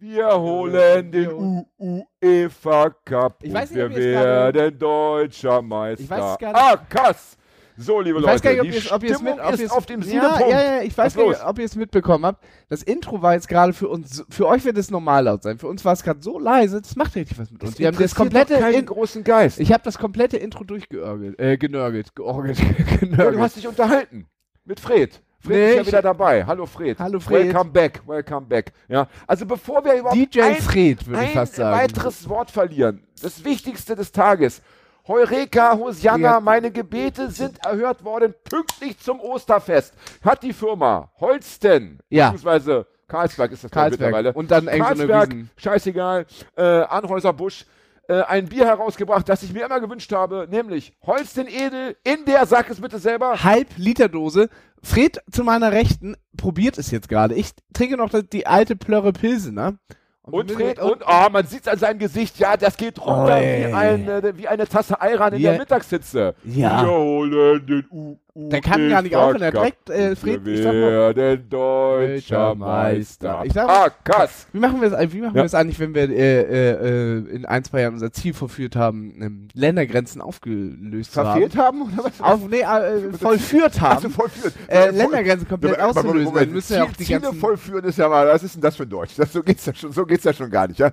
[0.00, 4.78] Wir holen den UEFA Cup Ich weiß und nicht, wir ob ihr es gerade- werden
[4.78, 6.04] deutscher Meister.
[6.04, 7.36] Ich weiß gar Ah, Kass!
[7.76, 9.36] So, liebe Ich Leute, weiß gar nicht, ob die ihr es- ob ihr es Stimmung
[9.36, 11.76] mit, ob ist auf dem ja, ja, ja, ich weiß Was nicht, ob ihr es
[11.76, 12.44] mitbekommen habt.
[12.68, 15.58] Das Intro war jetzt gerade für uns, für euch wird es normal laut sein.
[15.58, 17.78] Für uns war es gerade so leise, das macht richtig was mit uns.
[17.78, 19.60] Wir haben das komplette, in, großen Geist.
[19.60, 23.34] ich habe das komplette Intro durchgeörgelt, äh, genörgelt, georgelt, Ja, genörgelt.
[23.36, 24.26] du hast dich unterhalten
[24.64, 25.22] mit Fred.
[25.42, 26.44] Fred Nee, ist ja wieder dabei.
[26.44, 26.98] Hallo Fred.
[26.98, 27.46] Hallo, Fred.
[27.46, 28.72] Welcome back, welcome back.
[28.88, 31.76] Ja, also bevor wir überhaupt DJ ein, Fred, würde ich fast sagen.
[31.78, 34.60] weiteres Wort verlieren, das Wichtigste des Tages.
[35.08, 36.40] Heureka, Hosianna, Ja.
[36.40, 39.94] meine Gebete sind erhört worden, pünktlich zum Osterfest.
[40.22, 42.26] Hat die Firma Holsten, Ja.
[42.30, 44.00] beziehungsweise Karlsberg ist das Karlsberg.
[44.12, 44.32] mittlerweile.
[44.34, 47.64] Und dann so Karlsberg, scheißegal, äh, Anhäuser Busch,
[48.10, 52.44] äh, ein Bier herausgebracht, das ich mir immer gewünscht habe, nämlich Holsten Edel in der,
[52.46, 54.48] sag es bitte selber, Halb Liter Dose.
[54.82, 57.34] Fred zu meiner Rechten probiert es jetzt gerade.
[57.34, 59.74] Ich trinke noch die alte Plörre Pilsener.
[60.22, 63.40] Und Fred, und, oh, man sieht an seinem Gesicht, ja, das geht runter Oi.
[63.68, 65.50] wie, ein, äh, wie eine Tasse Ayran in Ja.
[65.52, 66.34] der Mittagshitze.
[66.44, 66.82] Ja.
[66.82, 68.16] Wir holen den U
[68.48, 73.42] Der kann gar nicht aufhören, der direkt, äh, Fred, ich sag mal- werden deutscher Meister.
[73.44, 74.46] Ich sag- ah, krass.
[74.52, 75.42] Wie machen wir es wie machen Ja.
[75.42, 78.76] wir es eigentlich, wenn wir äh, äh, äh, in ein, zwei Jahren unser Ziel verführt
[78.76, 81.80] haben, ähm, Ländergrenzen aufgelöst zu Verfehlt haben?
[81.80, 81.92] haben?
[81.98, 82.20] Oder was?
[82.20, 84.10] Auf, nee, äh, vollführt Ach so, haben.
[84.10, 84.52] vollführen.
[84.68, 86.24] äh, Voll- Ländergrenzen komplett Moment, auszulösen.
[86.24, 86.46] Moment.
[86.46, 87.40] Dann müssen ja auch Ziel- die Ziele ganzen...
[87.40, 89.14] vollführen ist ja mal, was ist denn das für ein Deutsch?
[89.16, 90.90] Das, so geht's ja schon, so geht's ja schon gar nicht, ja?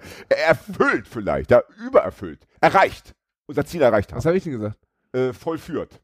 [0.48, 2.40] Erfüllt vielleicht, ja, übererfüllt.
[2.62, 3.14] Erreicht.
[3.48, 4.18] Unser Ziel erreicht haben.
[4.18, 4.78] Was habe ich denn gesagt?
[5.14, 6.02] Äh, vollführt.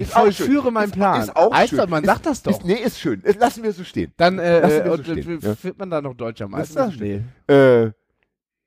[0.00, 1.22] Ich vollführe meinen Plan.
[1.22, 1.90] Ist auch Alter, schön.
[1.90, 2.52] man sagt das doch.
[2.52, 3.20] Ist, nee, ist schön.
[3.38, 4.12] Lassen wir es so stehen.
[4.16, 6.92] Dann äh, äh, so stehen, wird man da noch deutscher Meister?
[6.96, 7.22] Nee.
[7.48, 7.90] Äh,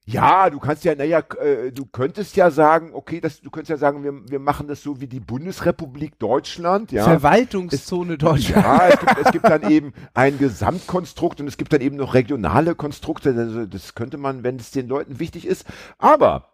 [0.05, 3.77] ja, du kannst ja, naja, äh, du könntest ja sagen, okay, das, du könntest ja
[3.77, 7.05] sagen, wir, wir machen das so wie die Bundesrepublik Deutschland, ja.
[7.05, 8.65] Verwaltungszone Deutschland.
[8.65, 12.13] Ja, es gibt, es gibt dann eben ein Gesamtkonstrukt und es gibt dann eben noch
[12.13, 13.33] regionale Konstrukte.
[13.37, 15.65] Also das könnte man, wenn es den Leuten wichtig ist.
[15.97, 16.50] Aber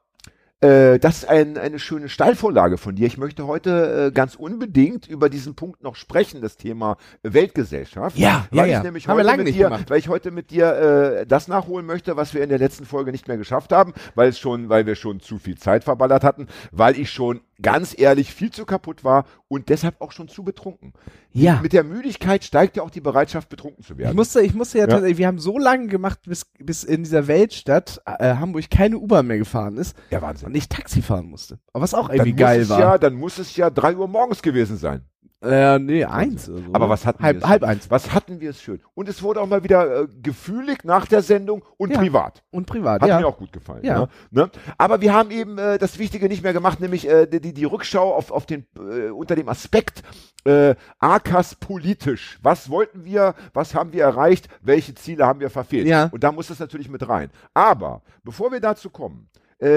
[0.62, 3.06] äh, das ist ein, eine schöne Steilvorlage von dir.
[3.06, 8.18] Ich möchte heute äh, ganz unbedingt über diesen Punkt noch sprechen, das Thema Weltgesellschaft.
[8.18, 8.78] Ja, ja, weil ja.
[8.80, 9.90] Ich nämlich Haben wir heute lange mit nicht dir, gemacht.
[9.90, 13.12] weil ich heute mit dir äh, das nachholen möchte, was wir in der letzten Folge
[13.12, 16.48] nicht mehr geschafft haben, weil es schon, weil wir schon zu viel Zeit verballert hatten,
[16.72, 20.94] weil ich schon ganz ehrlich viel zu kaputt war und deshalb auch schon zu betrunken.
[21.32, 21.60] Ja.
[21.62, 24.16] Mit der Müdigkeit steigt ja auch die Bereitschaft, betrunken zu Ich werden.
[24.16, 24.92] musste, ich musste ja, Ja.
[24.92, 29.28] tatsächlich, wir haben so lange gemacht, bis, bis in dieser Weltstadt äh, Hamburg keine U-Bahn
[29.28, 30.50] mehr gefahren ist ja, Wahnsinn.
[30.50, 31.60] und ich Taxi fahren musste.
[31.74, 32.80] Aber was auch Dann irgendwie muss geil es war.
[32.80, 35.06] Ja, dann muss es ja drei Uhr morgens gewesen sein.
[35.42, 36.70] Äh, nee, eins oder so.
[36.74, 37.44] Aber was hatten halb, wir?
[37.44, 37.92] es halb eins.
[37.92, 38.82] Was hatten wir es schön.
[38.96, 42.00] Und es wurde auch mal wieder äh, gefühlig nach der Sendung und Ja.
[42.00, 42.44] privat.
[42.50, 43.20] Und privat, Hat ja.
[43.20, 43.84] mir auch gut gefallen.
[43.84, 44.02] Ja.
[44.02, 44.08] Ja.
[44.32, 44.50] Ne?
[44.78, 48.14] Aber wir haben eben äh, das Wichtige nicht mehr gemacht, nämlich äh, die, die Rückschau
[48.14, 50.04] auf, auf den, äh, unter dem Aspekt
[50.46, 52.40] äh, AKAS politisch.
[52.42, 55.88] Was wollten wir, was haben wir erreicht, welche Ziele haben wir verfehlt?
[55.88, 56.10] Ja.
[56.12, 57.30] Und da muss das natürlich mit rein.
[57.54, 59.30] Aber bevor wir dazu kommen,
[59.60, 59.68] äh,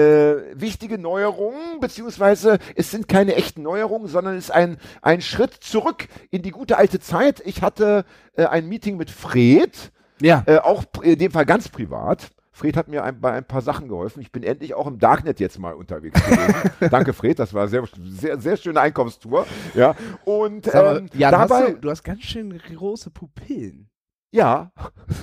[0.53, 6.07] wichtige Neuerungen, beziehungsweise es sind keine echten Neuerungen, sondern es ist ein, ein Schritt zurück
[6.29, 7.41] in die gute alte Zeit.
[7.45, 8.05] Ich hatte
[8.35, 10.43] äh, ein Meeting mit Fred, Ja.
[10.45, 12.29] äh, auch in dem Fall ganz privat.
[12.53, 14.21] Fred hat mir ein, bei ein paar Sachen geholfen.
[14.21, 16.53] Ich bin endlich auch im Darknet jetzt mal unterwegs gewesen.
[16.91, 17.39] Danke, Fred.
[17.39, 19.47] Das war sehr, sehr, sehr schöne Einkommenstour.
[19.73, 19.95] Ja.
[20.25, 23.89] Und ähm, Jan, dabei, hast du, du hast ganz schön große Pupillen.
[24.31, 24.71] Ja,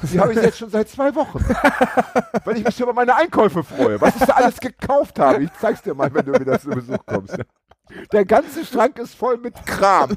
[0.02, 1.38] die habe ich jetzt schon seit zwei Wochen.
[2.44, 4.00] Weil ich mich schon über meine Einkäufe freue.
[4.00, 5.44] Was ich da alles gekauft habe.
[5.44, 7.38] Ich zeig's dir mal, wenn du wieder zu Besuch kommst.
[8.12, 10.16] Der ganze Schrank ist voll mit Kram.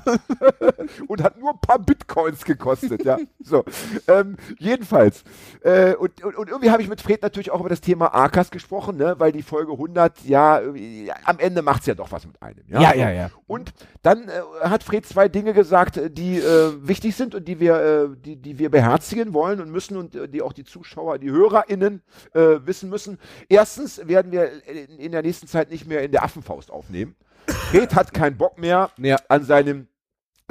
[1.08, 3.18] und hat nur ein paar Bitcoins gekostet, ja.
[3.40, 3.64] So.
[4.08, 5.24] Ähm, jedenfalls.
[5.64, 8.52] Äh, und, und, und irgendwie habe ich mit Fred natürlich auch über das Thema AKAS
[8.52, 9.16] gesprochen, ne?
[9.18, 12.64] weil die Folge 100, ja, irgendwie, am Ende macht's ja doch was mit einem.
[12.68, 13.32] Ja, Ja, ja, ja.
[13.48, 17.60] Und dann äh, hat Fred zwei Dinge gesagt, äh, die äh, wichtig sind und die
[17.60, 21.20] wir, äh, die, die wir beherzigen wollen und müssen und äh, die auch die Zuschauer,
[21.20, 22.02] die HörerInnen
[22.34, 23.18] äh, wissen müssen.
[23.50, 27.16] Erstens werden wir in, in der nächsten Zeit nicht mehr in der Affenfaust aufnehmen.
[27.54, 29.18] Fred hat keinen Bock mehr Ja.
[29.30, 29.88] an seinem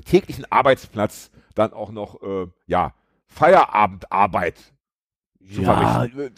[0.05, 2.94] täglichen Arbeitsplatz dann auch noch, äh, ja,
[3.26, 4.56] Feierabendarbeit
[5.52, 6.31] zu verrichten.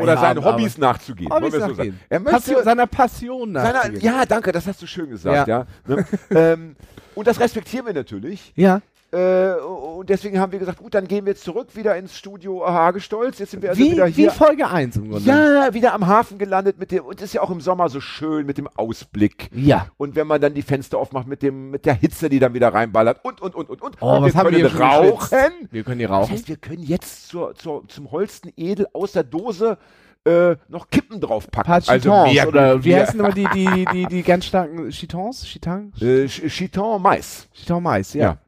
[0.00, 1.32] Oder seinen Hobbys nachzugehen.
[1.32, 1.76] Hobbys so nachgehen.
[1.76, 2.00] sagen.
[2.08, 4.02] Er möchte, Passion, seiner Passion seiner, nachzugehen.
[4.02, 5.66] ja, danke, das hast du schön gesagt, ja.
[5.88, 5.96] Ja.
[5.96, 6.06] Ne?
[6.30, 6.76] ähm,
[7.14, 8.52] und das respektieren wir natürlich.
[8.56, 8.80] ja.
[9.16, 13.38] Äh, und deswegen haben wir gesagt, gut, dann gehen wir zurück wieder ins Studio Hagestolz.
[13.38, 14.30] Jetzt sind wir also wie, wieder wie hier.
[14.30, 15.24] Folge 1 im Grunde.
[15.26, 18.00] Ja, wieder am Hafen gelandet mit dem, und es ist ja auch im Sommer so
[18.00, 19.48] schön mit dem Ausblick.
[19.54, 19.86] Ja.
[19.96, 22.74] Und wenn man dann die Fenster aufmacht mit dem, mit der Hitze, die dann wieder
[22.74, 23.96] reinballert und, und, und, und, und.
[24.02, 24.78] Oh, und was haben wir können hier schon
[25.10, 25.32] geschwitzt.
[25.32, 25.68] rauchen.
[25.70, 26.32] Wir können hier Das rauchen.
[26.32, 29.78] heißt, wir können jetzt zur, zur, zum Holsten Edel aus der Dose
[30.26, 31.66] äh, noch Kippen draufpacken.
[31.72, 35.44] Paar Chitons mehr oder wie heißen immer die, die, die, die ganz starken Chitons?
[35.46, 35.92] Chitang?
[36.00, 37.48] Äh, Ch- Chiton Mais.
[37.54, 38.22] Chiton Mais, ja.
[38.22, 38.38] Ja.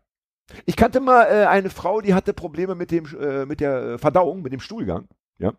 [0.64, 3.98] Ich kannte mal äh, eine Frau, die hatte Probleme mit dem äh, mit der äh,
[3.98, 5.08] Verdauung, mit dem Stuhlgang.
[5.38, 5.52] Ja.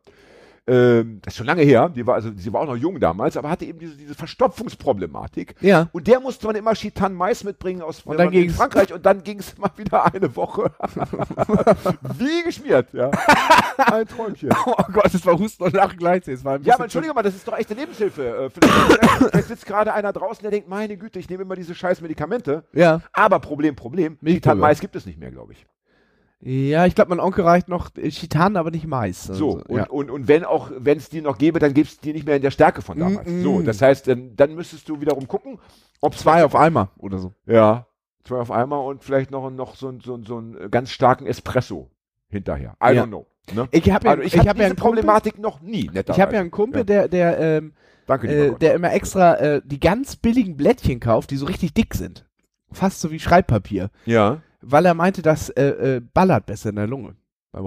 [0.69, 1.89] Ähm, das ist schon lange her.
[1.89, 5.55] Die war also, sie war auch noch jung damals, aber hatte eben diese, diese Verstopfungsproblematik.
[5.61, 5.89] Ja.
[5.91, 9.23] Und der musste man immer Chitan Mais mitbringen aus Und dann ging's- Frankreich und dann
[9.23, 10.71] ging es mal wieder eine Woche
[12.17, 12.93] wie geschmiert.
[12.93, 13.09] Ja.
[13.77, 14.49] Ein Träumchen.
[14.65, 16.43] Oh Gott, das war Husten und Lachen gleichzeitig.
[16.63, 18.23] Ja, aber entschuldige mal, das ist doch echte Lebenshilfe.
[18.27, 21.73] Äh, vielleicht, vielleicht sitzt gerade einer draußen, der denkt, meine Güte, ich nehme immer diese
[21.75, 22.63] scheiß Medikamente.
[22.73, 23.01] Ja.
[23.13, 24.17] Aber Problem, Problem.
[24.23, 25.65] Chitan Mais gibt es nicht mehr, glaube ich.
[26.41, 29.23] Ja, ich glaube, mein Onkel reicht noch äh, Chitan, aber nicht Mais.
[29.23, 29.87] So, Also, und, ja.
[29.89, 32.37] und, und wenn auch, wenn es die noch gäbe, dann gäbe es die nicht mehr
[32.37, 33.27] in der Stärke von damals.
[33.27, 33.43] Mm, mm.
[33.43, 35.59] So, das heißt, dann, dann müsstest du wiederum gucken,
[35.99, 37.33] ob Zwei auf einmal oder so.
[37.45, 37.87] Ja,
[38.23, 41.89] zwei auf einmal und vielleicht noch, noch so, so, so einen ganz starken Espresso
[42.29, 42.77] hinterher.
[42.81, 43.03] I Ja.
[43.03, 43.25] don't know.
[43.53, 43.67] Ne?
[43.71, 46.19] Ich habe ja, Also ich, ich habe hab ja diese Kumpel, Problematik noch nie, ich
[46.19, 47.73] hab ja einen Kumpel, der, der, ähm,
[48.05, 51.95] Danke, äh, der immer extra äh, die ganz billigen Blättchen kauft, die so richtig dick
[51.95, 52.25] sind.
[52.71, 53.89] Fast so wie Schreibpapier.
[54.05, 54.41] ja.
[54.71, 55.63] Weil er meinte, das äh,
[55.97, 57.15] äh, ballert besser in der Lunge.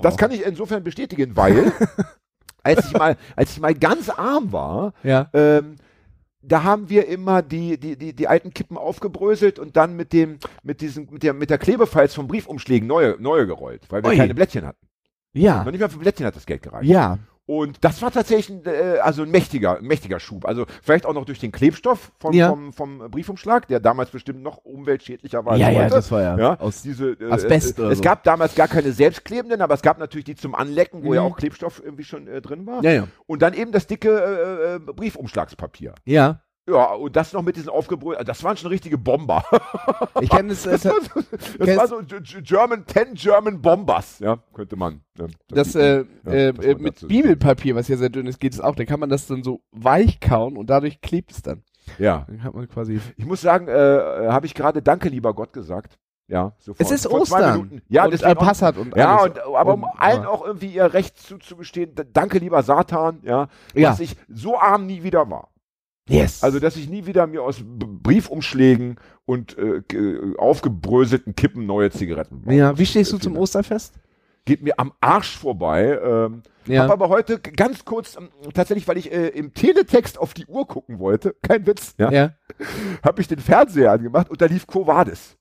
[0.02, 1.72] Das kann ich insofern bestätigen, weil
[2.62, 5.28] als ich mal, als ich mal ganz arm war, Ja.
[5.32, 5.76] ähm,
[6.44, 10.38] da haben wir immer die, die, die, die alten Kippen aufgebröselt und dann mit dem,
[10.64, 14.16] mit diesem, mit der, mit der Klebefalz vom Briefumschlägen neue, neue gerollt, weil wir Ui.
[14.16, 14.84] keine Blättchen hatten.
[15.34, 15.62] Ja.
[15.64, 16.88] Noch nicht mal für Blättchen hat das Geld gereicht.
[16.88, 17.18] Ja.
[17.44, 20.46] Und das war tatsächlich ein, äh, also ein mächtiger, ein mächtiger Schub.
[20.46, 22.48] Also vielleicht auch noch durch den Klebstoff vom, Ja.
[22.48, 25.94] vom, vom Briefumschlag, der damals bestimmt noch umweltschädlicher war Ja, als ja, heute.
[25.94, 28.04] das war ja, Ja, aus diese, äh, Asbest äh, Es so.
[28.04, 31.14] gab damals gar keine selbstklebenden, aber es gab natürlich die zum Anlecken, wo Mhm.
[31.14, 32.82] ja auch Klebstoff irgendwie schon äh, drin war.
[32.84, 33.08] Ja, ja.
[33.26, 35.94] Und dann eben das dicke äh, äh, Briefumschlagspapier.
[36.04, 36.40] Ja.
[36.68, 39.44] Ja, und das noch mit diesen aufgebrühten, das waren schon richtige Bomber.
[40.20, 40.64] Ich kenne es.
[40.66, 41.20] Äh, Das war so,
[41.58, 42.00] das war so
[42.42, 45.00] German, 10 German Bombers, ja, könnte man.
[45.18, 48.76] Ja, das äh, Ja, äh, mit Bibelpapier, was ja sehr dünn ist, geht es auch.
[48.76, 51.62] Da kann man das dann so weich kauen und dadurch klebt es dann.
[51.98, 53.00] Ja, Dann hat man quasi.
[53.16, 53.72] ich muss sagen, äh,
[54.28, 55.98] habe ich gerade Danke, lieber Gott gesagt.
[56.28, 57.82] Ja, so Es ist vor Ostern.
[57.88, 59.32] Ja, und deswegen äh, Passat und Ja, alles.
[59.44, 63.48] und, aber um Und- allen aber- auch irgendwie ihr Recht zuzugestehen, danke lieber Satan, ja,
[63.74, 63.90] Ja.
[63.90, 65.48] dass ich so arm nie wieder war.
[66.08, 66.42] Yes.
[66.42, 69.82] Also, dass ich nie wieder mir aus Briefumschlägen und äh,
[70.38, 72.54] aufgebröselten Kippen neue Zigaretten baue.
[72.54, 73.36] ja, wie stehst du Vielen zum.
[73.38, 73.94] Osterfest?
[74.44, 75.98] Geht mir am Arsch vorbei.
[76.02, 76.82] Ähm, Ja.
[76.84, 80.66] Hab aber heute ganz kurz, ähm, tatsächlich, weil ich äh, im Teletext auf die Uhr
[80.66, 82.32] gucken wollte, kein Witz, ja, Ja.
[83.04, 85.36] habe ich den Fernseher angemacht und da lief Quo Vadis.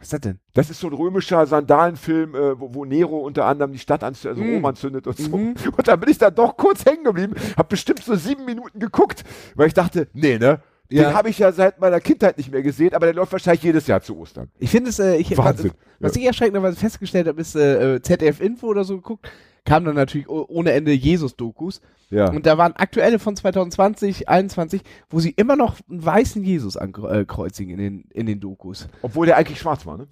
[0.00, 0.38] Was ist das denn?
[0.54, 4.38] Das ist so ein römischer Sandalenfilm, äh, wo, wo Nero unter anderem die Stadt anzündet,
[4.38, 4.54] also Mm.
[4.54, 5.36] Rom anzündet und so.
[5.36, 5.54] Mhm.
[5.76, 9.24] Und da bin ich dann doch kurz hängen geblieben, hab bestimmt so sieben Minuten geguckt,
[9.54, 10.60] weil ich dachte, nee, ne?
[10.88, 11.04] Ja.
[11.04, 13.86] Den habe ich ja seit meiner Kindheit nicht mehr gesehen, aber der läuft wahrscheinlich jedes
[13.86, 14.50] Jahr zu Ostern.
[14.58, 15.70] Ich finde es, äh, ich, Wahnsinn.
[16.00, 19.30] Was ich erschreckenderweise festgestellt habe, ist äh, äh, ZDF-Info oder so geguckt,
[19.64, 21.80] kam dann natürlich oh- ohne Ende Jesus-Dokus.
[22.10, 22.30] Ja.
[22.30, 27.72] Und da waren aktuelle von 2020, 21, wo sie immer noch einen weißen Jesus ankreuzigen
[27.74, 28.88] in den, in den Dokus.
[29.02, 30.08] Obwohl der eigentlich schwarz war, ne?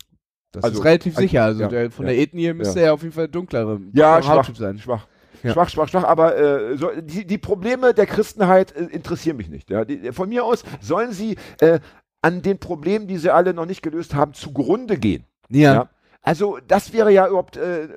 [0.52, 1.44] Das Also, ist relativ sicher.
[1.44, 2.12] Also ja, der, von ja.
[2.12, 4.78] der Ethnie müsste er auf jeden Fall dunklere Ja, schwach, sein.
[4.78, 5.06] schwach.
[5.42, 5.52] Ja.
[5.52, 9.70] Schwach, schwach, schwach, aber äh, so, die, die Probleme der Christenheit äh, interessieren mich nicht.
[9.70, 9.84] Ja?
[9.84, 11.78] Die, von mir aus sollen sie äh,
[12.22, 15.24] an den Problemen, die sie alle noch nicht gelöst haben, zugrunde gehen.
[15.48, 15.74] Ja.
[15.74, 15.88] Ja.
[16.22, 17.88] Also das wäre ja überhaupt äh,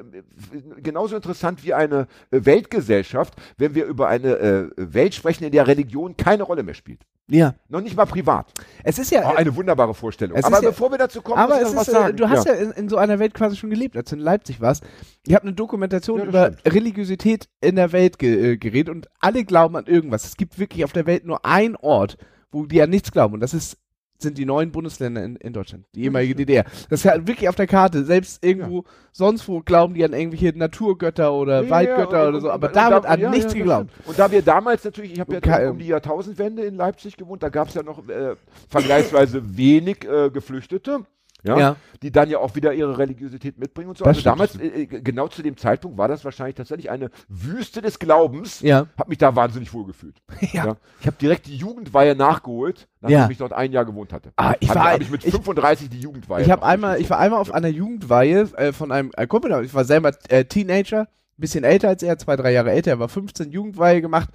[0.78, 5.68] genauso interessant wie eine äh, Weltgesellschaft, wenn wir über eine äh, Welt sprechen, in der
[5.68, 7.01] Religion keine Rolle mehr spielt.
[7.28, 7.56] ja.
[7.68, 8.51] Noch nicht mal privat.
[8.84, 10.38] Es ist ja, Oh, eine wunderbare Vorstellung.
[10.38, 12.00] es Aber ja- bevor wir dazu kommen, aber muss ich es noch ist, was äh,
[12.00, 12.18] sagen.
[12.18, 14.62] du hast ja, in, in so einer Welt quasi schon gelebt, als du in Leipzig
[14.62, 14.84] warst.
[15.25, 16.74] Ich habe eine Dokumentation Ja, über stimmt.
[16.75, 20.25] Religiosität in der Welt ge äh, geredet und alle glauben an irgendwas.
[20.25, 22.18] Es gibt wirklich auf der Welt nur einen Ort,
[22.51, 23.78] wo die an nichts glauben und das ist
[24.22, 26.63] sind die neuen Bundesländer in, in Deutschland, die ehemalige DDR.
[26.90, 28.04] Das ist ja wirklich auf der Karte.
[28.04, 32.42] Selbst irgendwo sonst wo glauben die an irgendwelche Naturgötter oder Ja, Waldgötter ja, und- oder
[32.42, 33.92] so, aber und da wird an ja, nichts ja, geglaubt.
[34.06, 37.50] Und da wir damals natürlich, ich habe ja um die Jahrtausendwende in Leipzig gewohnt, da
[37.50, 38.36] gab es ja noch äh,
[38.70, 41.06] vergleichsweise wenig äh, Geflüchtete.
[41.44, 41.76] Ja, Ja.
[42.04, 44.04] die dann ja auch wieder ihre Religiosität mitbringen und so.
[44.06, 47.82] Das also damals, äh, äh, genau zu dem Zeitpunkt war das wahrscheinlich tatsächlich eine Wüste
[47.82, 48.62] des Glaubens.
[48.62, 48.86] Ja.
[48.98, 50.22] Hab mich da wahnsinnig wohl gefühlt.
[50.54, 50.76] Ja.
[51.00, 53.30] Ich habe direkt die Jugendweihe nachgeholt, nachdem Ja.
[53.30, 54.32] ich dort ein Jahr gewohnt hatte.
[54.36, 56.44] Ah, ich hab, war- hab ich mit ich- 35 die Jugendweihe.
[56.44, 59.74] Ich habe einmal, ich war einmal auf einer Jugendweihe äh, von einem äh, Kumpel, ich
[59.74, 61.08] war selber äh, Teenager,
[61.38, 64.30] bisschen älter als er, zwei, drei Jahre älter, er war 15, Jugendweihe gemacht.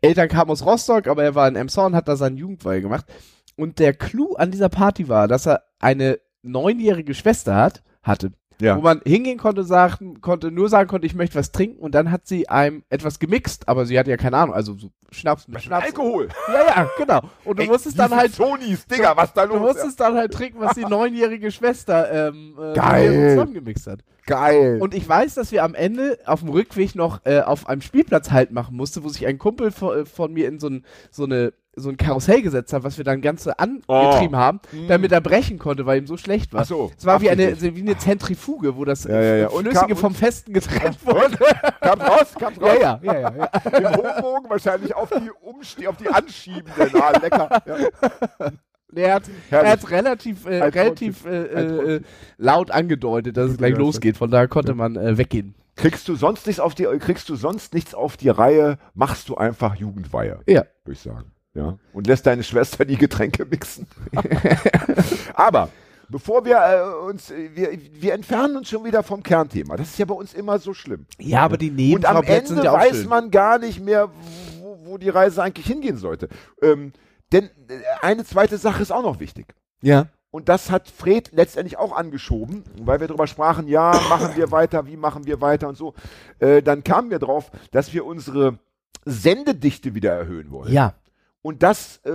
[0.00, 3.06] Eltern kamen aus Rostock, aber er war in Emshorn, hat da seine Jugendweihe gemacht.
[3.56, 8.32] Und der Clou an dieser Party war, dass er eine neunjährige Schwester hat, hatte.
[8.60, 8.76] Ja.
[8.76, 12.12] Wo man hingehen konnte, sagen, konnte nur sagen konnte, ich möchte was trinken und dann
[12.12, 15.62] hat sie einem etwas gemixt, aber sie hatte ja keine Ahnung, also so Schnaps mit
[15.62, 15.86] Schnaps.
[15.86, 16.28] Alkohol.
[16.46, 17.22] Ja, ja, genau.
[17.44, 19.76] Und du Ey, musstest dann halt Sonys, Digga, was da Du los ist.
[19.76, 24.04] musstest dann halt trinken, was die neunjährige Schwester ähm, äh, zusammengemixt hat.
[24.26, 24.78] Geil.
[24.80, 28.30] Und ich weiß, dass wir am Ende auf dem Rückweg noch äh, auf einem Spielplatz
[28.30, 31.24] halt machen musste, wo sich ein Kumpel von, äh, von mir in so, ein, so
[31.24, 34.36] eine so ein Karussell gesetzt hat, was wir dann ganz so angetrieben Oh.
[34.36, 36.60] haben, damit er brechen konnte, weil ihm so schlecht war.
[36.60, 39.46] Ach so, Es war wie eine, wie eine Zentrifuge, wo das Ja, ja, ja.
[39.46, 41.38] äh, Flüssige vom Festen getrennt wurde.
[41.80, 42.76] kam raus, kam raus.
[42.78, 43.78] ja, ja, ja, ja, ja.
[43.78, 46.90] Im Hochbogen wahrscheinlich auf die Umste auf die Anschiebenden.
[47.00, 47.62] Ah, lecker.
[47.64, 48.50] Ja.
[48.94, 52.04] Er hat, er hat relativ, äh, relativ äh, äh, Träumchen.
[52.38, 54.16] laut angedeutet, dass es gleich losgeht.
[54.16, 55.54] Von daher konnte man äh, weggehen.
[55.76, 59.36] Kriegst du sonst nichts auf die, kriegst du sonst nichts auf die Reihe, machst du
[59.36, 60.64] einfach Jugendweihe, Ja.
[60.84, 61.32] würde ich sagen.
[61.54, 61.78] Ja.
[61.92, 63.86] Und lässt deine Schwester die Getränke mixen.
[65.34, 65.68] Aber
[66.08, 69.76] bevor wir äh, uns, äh, wir, wir entfernen uns schon wieder vom Kernthema.
[69.76, 71.06] Das ist ja bei uns immer so schlimm.
[71.18, 73.08] Ja, aber die Und am Ende sind ja auch weiß schön.
[73.08, 74.10] man gar nicht mehr,
[74.60, 76.28] wo, wo die Reise eigentlich hingehen sollte.
[76.60, 76.92] Ähm,
[77.32, 79.54] denn äh, eine zweite Sache ist auch noch wichtig.
[79.82, 80.06] Ja.
[80.30, 84.86] Und das hat Fred letztendlich auch angeschoben, weil wir darüber sprachen, ja, machen wir weiter,
[84.86, 85.94] wie machen wir weiter und so.
[86.38, 88.58] Äh, dann kamen wir drauf, dass wir unsere
[89.04, 90.72] Sendedichte wieder erhöhen wollen.
[90.72, 90.94] Ja.
[91.44, 92.10] Und das äh,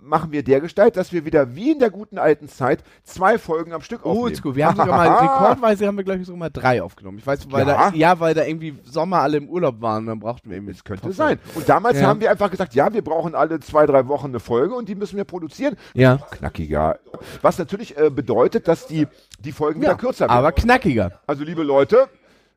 [0.00, 3.82] machen wir dergestalt, dass wir wieder wie in der guten alten Zeit zwei Folgen am
[3.82, 4.24] Stück aufnehmen.
[4.24, 4.56] Oldschool.
[4.56, 7.18] Wir haben sogar mal, rekordweise haben wir, glaube ich, sogar mal drei aufgenommen.
[7.18, 7.90] Ich weiß, weil Ja.
[7.90, 10.66] da, ja, weil da irgendwie Sommer alle im Urlaub waren, dann brauchten wir eben.
[10.70, 11.38] Es könnte sein.
[11.54, 12.06] Und damals Ja.
[12.06, 14.94] haben wir einfach gesagt, ja, wir brauchen alle zwei, drei Wochen eine Folge und die
[14.94, 15.76] müssen wir produzieren.
[15.92, 16.16] Ja.
[16.30, 16.98] Knackiger.
[17.42, 19.06] Was natürlich äh, bedeutet, dass die,
[19.40, 20.38] die Folgen wieder kürzer werden.
[20.38, 21.20] Aber knackiger.
[21.26, 22.08] Also, liebe Leute,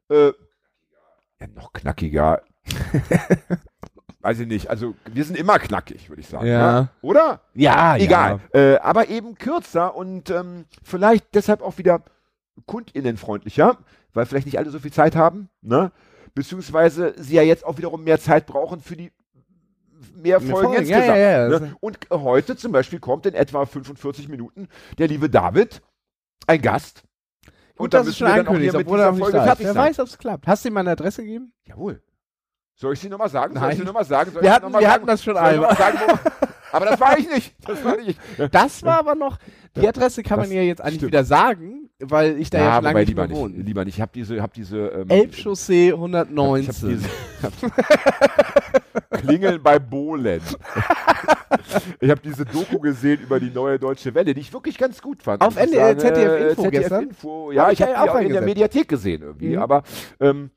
[0.09, 2.41] äh, ja, noch knackiger.
[4.23, 4.69] Weiß ich nicht.
[4.69, 6.47] Also, wir sind immer knackig, würde ich sagen.
[6.47, 6.81] Ja.
[6.81, 6.89] ne?
[7.01, 7.41] Oder?
[7.53, 8.39] Ja, Egal.
[8.53, 12.01] Äh, aber eben kürzer und ähm, vielleicht deshalb auch wieder
[12.65, 13.77] kundinnenfreundlicher,
[14.13, 15.91] weil vielleicht nicht alle so viel Zeit haben, ne?
[16.35, 19.11] Beziehungsweise sie ja jetzt auch wiederum mehr Zeit brauchen für die
[20.15, 21.07] mehr Folgen Folgen, ja, insgesamt.
[21.07, 21.59] ja, ja, ne?
[21.59, 25.81] das- Und äh, heute zum Beispiel kommt in etwa 45 Minuten der liebe David,
[26.47, 27.03] ein Gast.
[27.75, 29.43] Gut, dann dass es müssen schon wir dann auch hier mit er dieser Folge ist.
[29.43, 29.83] fertig Wer sein.
[29.89, 30.47] weiß, ob es klappt.
[30.47, 31.53] Hast du ihm meine Adresse gegeben?
[31.65, 32.01] Jawohl.
[32.75, 33.53] Soll ich sie nochmal sagen?
[33.53, 33.71] Soll Nein.
[33.73, 34.31] ich sie nochmal sagen?
[34.31, 34.93] Soll Wir ich hatten- noch mal wir sagen?
[34.95, 35.77] hatten das schon ich einmal.
[36.71, 37.55] Aber das war ich nicht.
[37.67, 38.49] Das war nicht ich.
[38.51, 39.37] Das war aber noch,
[39.75, 41.11] die Adresse kann man Das ja jetzt eigentlich stimmt.
[41.11, 43.57] wieder sagen, weil ich da ja, schon lange nicht mehr wohne.
[43.57, 43.95] Lieber nicht.
[43.97, 46.89] Ich habe diese, hab diese ähm, Elbchaussee Ich habe 119.
[46.89, 47.09] diese
[49.11, 50.41] Klingeln bei Bohlen.
[51.99, 55.21] ich habe diese Doku gesehen über die neue Deutsche Welle, die ich wirklich ganz gut
[55.21, 55.41] fand.
[55.41, 55.97] Auf ich NDR.
[55.97, 57.03] ZDF Äh, Info ZDF gestern?
[57.03, 57.51] Info.
[57.51, 58.41] Ja, Hab ich ich habe die auch in der.
[58.41, 59.55] Mediathek gesehen irgendwie.
[59.55, 59.61] Mhm.
[59.61, 59.83] Aber
[60.19, 60.49] ähm,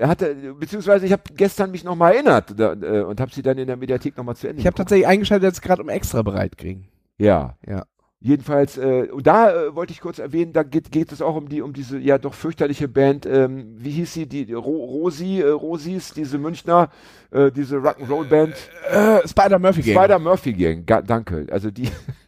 [0.00, 3.58] er hatte, beziehungsweise ich habe gestern mich nochmal erinnert da, äh, und habe sie dann
[3.58, 6.56] in der Mediathek nochmal zu Ende Ich habe tatsächlich eingeschaltet, jetzt gerade um extra bereit
[6.56, 6.88] kriegen.
[7.18, 7.56] Ja.
[7.66, 7.84] Ja.
[8.22, 11.48] Jedenfalls, äh, und da äh, wollte ich kurz erwähnen, da geht, geht es auch um
[11.48, 15.48] die, um diese ja doch fürchterliche Band, ähm, wie hieß sie, die Ro Rosi, äh,
[15.48, 16.90] Rosis, diese Münchner,
[17.30, 18.54] äh, diese Rock'n'Roll-Band,
[18.90, 19.96] Äh, Spider Murphy Gang.
[19.96, 21.46] Spider Murphy Gang, Ga danke.
[21.50, 21.88] Also die,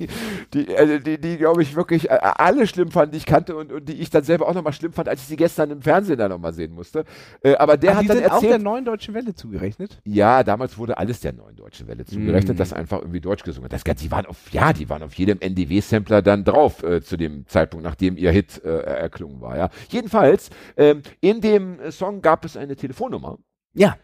[0.00, 0.08] die,
[0.52, 3.72] die, also die, die glaube ich wirklich äh, alle schlimm fand, die ich kannte und,
[3.72, 6.18] und die ich dann selber auch nochmal schlimm fand, als ich sie gestern im Fernsehen
[6.18, 7.04] dann nochmal sehen musste.
[7.42, 10.00] Äh, aber der Ah, hat die dann sind auch der erzählt, neuen Deutschen Welle zugerechnet.
[10.04, 12.58] ja, damals wurde alles der neuen Deutschen Welle zugerechnet, Mm.
[12.58, 13.66] das einfach irgendwie Deutsch gesungen.
[13.66, 13.72] hat.
[13.72, 17.16] Das Ganze, die waren auf, ja, die waren auf jedem NDW-Sampler dann drauf äh, zu
[17.16, 19.56] dem Zeitpunkt, nachdem ihr Hit äh, erklungen war.
[19.56, 23.38] Ja, jedenfalls ähm, in dem Song gab es eine Telefonnummer,
[23.74, 23.96] Ja.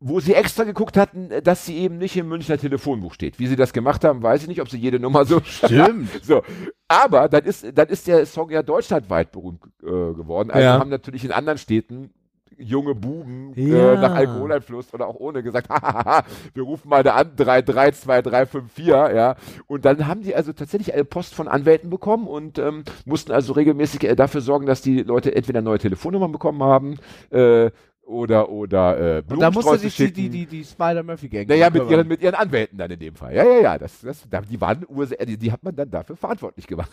[0.00, 3.38] Wo sie extra geguckt hatten, äh, dass sie eben nicht im Münchner Telefonbuch steht.
[3.38, 6.10] Wie sie das gemacht haben, weiß ich nicht, ob sie jede Nummer so Stimmt.
[6.22, 6.42] so,
[6.88, 10.50] aber dann ist, dann ist der Song ja deutschlandweit berühmt äh, geworden.
[10.50, 10.78] Also Ja.
[10.78, 12.10] haben natürlich in anderen Städten
[12.58, 13.92] junge Buben Ja.
[13.94, 16.24] äh, nach Alkoholeinfluss oder auch ohne gesagt, hahaha,
[16.54, 18.86] wir rufen mal da an, 332354,
[19.16, 19.36] ja.
[19.66, 23.52] Und dann haben die also tatsächlich eine Post von Anwälten bekommen und ähm, mussten also
[23.52, 26.96] regelmäßig äh, dafür sorgen, dass die Leute entweder neue Telefonnummern bekommen haben,
[27.30, 27.70] äh,
[28.06, 31.48] oder, oder, äh, Und da musste Blumensträuße die, die, die, die, die Spider Murphy Gang.
[31.48, 33.34] Naja, mit ihren, mit ihren Anwälten dann in dem Fall.
[33.34, 33.78] Ja, ja, ja.
[33.78, 36.90] Das, das, da- die waren Urse die, die hat man dann dafür verantwortlich gemacht.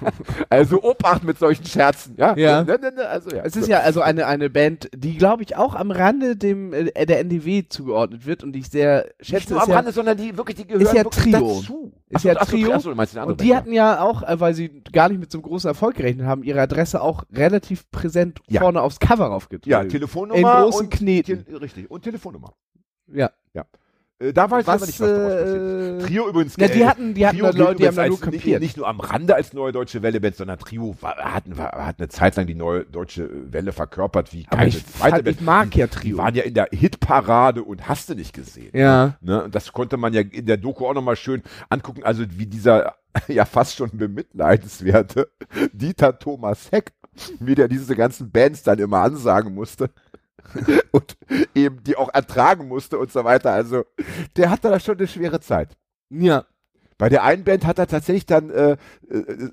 [0.50, 2.14] also Obacht mit solchen Scherzen.
[2.16, 2.36] Ja.
[2.36, 2.64] Ja.
[2.64, 3.42] Ne, ne, ne, also, ja.
[3.44, 7.06] Es ist ja also eine, eine Band, die, glaube ich, auch am Rande dem äh,
[7.06, 9.52] der NDW zugeordnet wird und die ich sehr nicht schätze.
[9.52, 11.54] nur ist am ja, Rande, sondern die wirklich, die gehören ja wirklich Trio.
[11.56, 11.92] dazu.
[12.10, 12.78] Ist so, ja Trio.
[12.78, 15.44] so, meinst und die hatten ja auch, äh, weil sie gar nicht mit so einem
[15.44, 18.60] großen Erfolg gerechnet haben, ihre Adresse auch relativ präsent Ja.
[18.60, 19.70] vorne aufs Cover aufgetragen.
[19.70, 19.84] Ja,
[20.34, 20.62] In Telefonnummer.
[20.62, 21.44] großen und, Kneten.
[21.44, 21.90] Te richtig.
[21.90, 22.52] Und Telefonnummer.
[23.06, 23.30] Ja.
[24.22, 26.06] Äh, da weiß Was, ich aber nicht, was daraus passiert äh, ist.
[26.06, 26.56] Trio übrigens.
[26.56, 28.44] Ja, die äh, hatten- die hatten Trio Leute, die haben da nur als kampiert.
[28.44, 31.98] Nicht, nicht nur am Rande als neue deutsche Welle-Band, sondern Trio war, hat, war, hat
[31.98, 35.40] eine Zeit lang die neue deutsche Welle verkörpert wie Aber keine ich, zweite fand, ich
[35.40, 36.16] mag ja Trio.
[36.16, 38.70] Die waren ja in der Hitparade und hast du nicht gesehen.
[38.74, 39.16] Ja.
[39.20, 39.44] Ne?
[39.44, 42.04] Und das konnte man ja in der Doku auch nochmal schön angucken.
[42.04, 42.94] Also wie dieser
[43.28, 45.30] ja fast schon bemitleidenswerte
[45.72, 46.92] Dieter Thomas Heck,
[47.40, 49.90] wie der diese ganzen Bands dann immer ansagen musste.
[50.92, 51.16] und
[51.54, 53.52] eben die auch ertragen musste und so weiter.
[53.52, 53.84] Also
[54.36, 55.76] der hatte da schon eine schwere Zeit.
[56.10, 56.44] ja.
[56.98, 58.76] Bei der einen Band hat er tatsächlich dann äh, äh,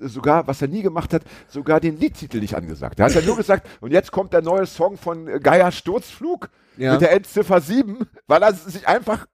[0.02, 3.00] sogar, was er nie gemacht hat, sogar den Liedtitel nicht angesagt.
[3.00, 6.92] Da hat er nur gesagt, und jetzt kommt der neue Song von Geier Sturzflug Ja.
[6.92, 9.26] mit der Endziffer 7, weil er sich einfach,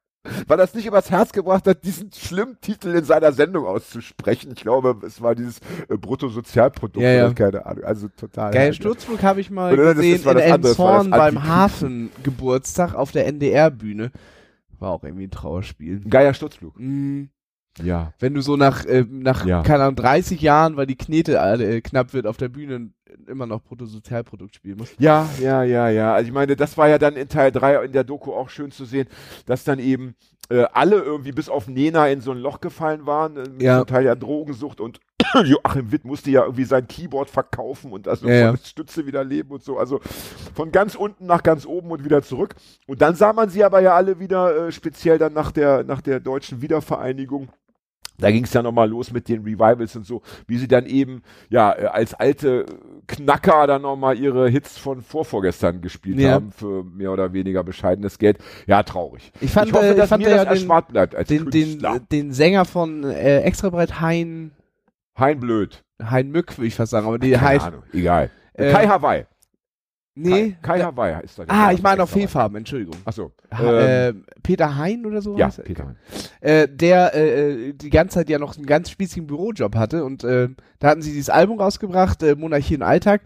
[0.46, 4.52] weil er es nicht übers Herz gebracht hat, diesen schlimmen Titel in seiner Sendung auszusprechen.
[4.54, 7.32] Ich glaube, es war dieses äh, Bruttosozialprodukt Ja, ja.
[7.32, 7.84] keine Ahnung.
[7.84, 8.52] Also total.
[8.52, 11.44] Geil, Sturzflug habe ich mal Oder gesehen in das das das Elmshorn beim.
[11.46, 14.10] Hafengeburtstag auf der NDR-Bühne.
[14.78, 16.00] War auch irgendwie ein Trauerspiel.
[16.08, 16.78] Geier Sturzflug.
[16.78, 17.30] Mhm.
[17.82, 18.12] Ja.
[18.18, 19.62] Wenn du so nach, äh, nach Ja.
[19.62, 22.90] keine Ahnung, 30 Jahren, weil die Knete äh, knapp wird, auf der Bühne
[23.28, 24.94] immer noch Bruttosozialprodukt spielen musst.
[24.98, 26.14] Ja, ja, ja, ja.
[26.14, 28.70] Also ich meine, das war ja dann in Teil 3 in der Doku auch schön
[28.70, 29.08] zu sehen,
[29.46, 30.14] dass dann eben
[30.48, 33.78] äh, alle irgendwie bis auf Nena in so ein Loch gefallen waren, äh, mit Ja.
[33.78, 35.00] zum Teil ja Drogensucht und
[35.44, 38.48] Joachim Witt musste ja irgendwie sein Keyboard verkaufen und also Ja, ja.
[38.50, 39.76] von Stütze wieder leben und so.
[39.78, 40.00] Also
[40.54, 42.54] von ganz unten nach ganz oben und wieder zurück.
[42.86, 46.00] Und dann sah man sie aber ja alle wieder, äh, speziell dann nach der, nach
[46.00, 47.48] der deutschen Wiedervereinigung.
[48.18, 51.22] Da ging es ja nochmal los mit den Revivals und so, wie sie dann eben,
[51.50, 52.66] ja, äh, als alte
[53.06, 56.32] Knacker dann nochmal ihre Hits von vorvorgestern gespielt Ja.
[56.32, 58.38] haben für mehr oder weniger bescheidenes Geld.
[58.66, 59.32] Ja, traurig.
[59.40, 61.28] Ich fand, ich hoffe, äh, ich dass fand mir ja das den- erspart bleibt als
[61.28, 62.00] Den, den, Künstler.
[62.10, 64.52] den Sänger von äh, Extrabreit Hein,
[65.18, 65.82] Hein Blöd.
[66.02, 68.30] Hein Mück, würde ich fast sagen, aber die Keine Hein, Ahnung, egal.
[68.54, 69.24] Äh, Kai Hawaii.
[70.16, 70.56] Nee.
[70.62, 72.96] Kai, Kai Hawaii ist da der ah, Sänger ich meine auf Fehlfarben, Entschuldigung.
[73.04, 73.32] Achso.
[73.52, 75.36] Ha- Ähm, äh, Peter Hein oder so?
[75.36, 75.64] ja, heißt er?
[75.64, 75.86] Peter.
[75.86, 75.96] Hein.
[76.40, 80.24] äh, der äh, äh, die ganze Zeit ja noch einen ganz spießigen Bürojob hatte und
[80.24, 80.48] äh,
[80.80, 83.22] da hatten sie dieses Album rausgebracht, äh, Monarchie und Alltag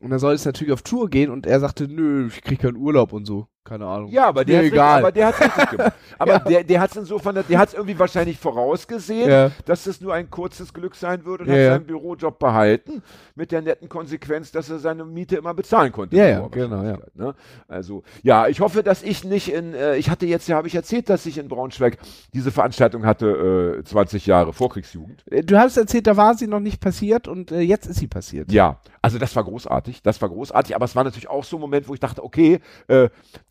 [0.00, 2.76] und da soll es natürlich auf Tour gehen und er sagte, nö, ich krieg keinen
[2.76, 4.10] Urlaub und so, keine Ahnung.
[4.10, 5.04] Ja, aber der, egal.
[5.04, 5.92] Richtig, aber der hat richtig gemacht.
[6.18, 9.50] Aber der, der hat es insofern, der hat es irgendwie wahrscheinlich vorausgesehen, Ja.
[9.64, 11.70] dass es nur ein kurzes Glück sein wird und Ja, hat ja.
[11.74, 13.00] seinen Bürojob behalten,
[13.36, 16.16] mit der netten Konsequenz, dass er seine Miete immer bezahlen konnte.
[16.16, 17.34] Ja, mit ja, genau, Wahrscheinlichkeit, Ne?
[17.68, 20.74] Also, ja, ich hoffe, dass ich nicht in, äh, ich hatte jetzt ja, habe ich
[20.74, 21.96] erzählt, dass ich in Braunschweig
[22.34, 25.22] diese Veranstaltung hatte, äh, 20 Jahre Vorkriegsjugend.
[25.44, 28.50] Du hast erzählt, da war sie noch nicht passiert und äh, jetzt ist sie passiert.
[28.50, 31.60] Ja, also das war großartig, das war großartig, aber es war natürlich auch so ein
[31.60, 33.08] Moment, wo ich dachte, okay, äh,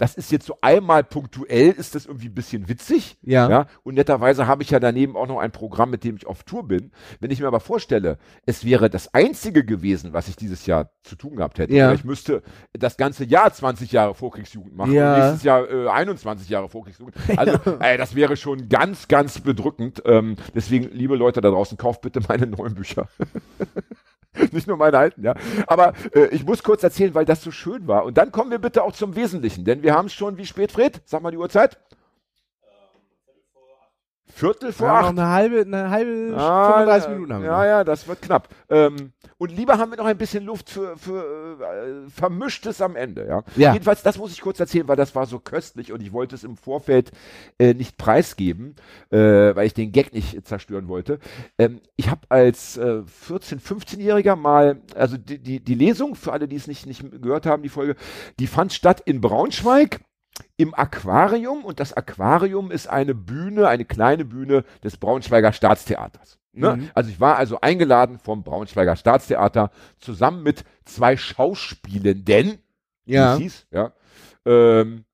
[0.10, 3.18] das ist jetzt so einmal punktuell, ist das irgendwie ein bisschen witzig.
[3.22, 3.48] Ja.
[3.50, 3.68] ja.
[3.84, 6.68] Und netterweise habe ich ja daneben auch noch ein Programm, mit dem ich auf Tour
[6.68, 6.92] bin.
[7.20, 8.18] Wenn ich mir aber vorstelle,
[8.48, 11.74] es wäre das einzige gewesen, was ich dieses Jahr zu tun gehabt hätte.
[11.74, 11.94] Ja.
[11.94, 12.42] Ich müsste
[12.74, 15.14] das ganze Jahr 20 Jahre Vorkriegsjugend machen Ja.
[15.14, 17.16] und nächstes Jahr äh, 21 Jahre Vorkriegsjugend.
[17.38, 20.02] Also, ey, das wäre schon ganz, ganz bedrückend.
[20.06, 23.08] Ähm, deswegen, liebe Leute da draußen, kauft bitte meine neuen Bücher.
[24.52, 25.36] Nicht nur meine alten, ja.
[25.68, 28.06] Aber äh, ich muss kurz erzählen, weil das so schön war.
[28.06, 31.02] Und dann kommen wir bitte auch zum Wesentlichen, denn wir haben schon, wie spät, Fred?
[31.06, 31.78] Sag mal die Uhrzeit.
[34.32, 35.16] Viertel vor haben acht.
[35.16, 37.50] noch eine halbe, eine halbe Ah, 35 ja, Minuten haben wir.
[37.50, 37.64] Ja, noch.
[37.66, 38.48] ja, das wird knapp.
[38.70, 43.26] Ähm, und lieber haben wir noch ein bisschen Luft für, für äh, Vermischtes am Ende,
[43.28, 43.44] ja?
[43.56, 43.74] Ja.
[43.74, 46.44] Jedenfalls, das muss ich kurz erzählen, weil das war so köstlich und ich wollte es
[46.44, 47.12] im Vorfeld
[47.58, 48.76] äh, nicht preisgeben,
[49.12, 51.20] äh, weil ich den Gag nicht zerstören wollte.
[51.58, 56.48] Ähm, ich habe als äh, 14-, 15-Jähriger mal, also die, die, die Lesung, für alle,
[56.48, 57.96] die es nicht, nicht gehört haben, die Folge,
[58.40, 60.02] die fand statt in Braunschweig
[60.58, 66.38] im Aquarium und das Aquarium ist eine Bühne, eine kleine Bühne des Braunschweiger Staatstheaters.
[66.54, 66.76] Ne?
[66.78, 66.90] Mhm.
[66.94, 72.60] Also ich war also eingeladen vom Braunschweiger Staatstheater zusammen mit zwei Schauspielenden,
[73.06, 73.34] wie Ja.
[73.34, 73.94] es hieß, ja,
[74.46, 75.06] ähm,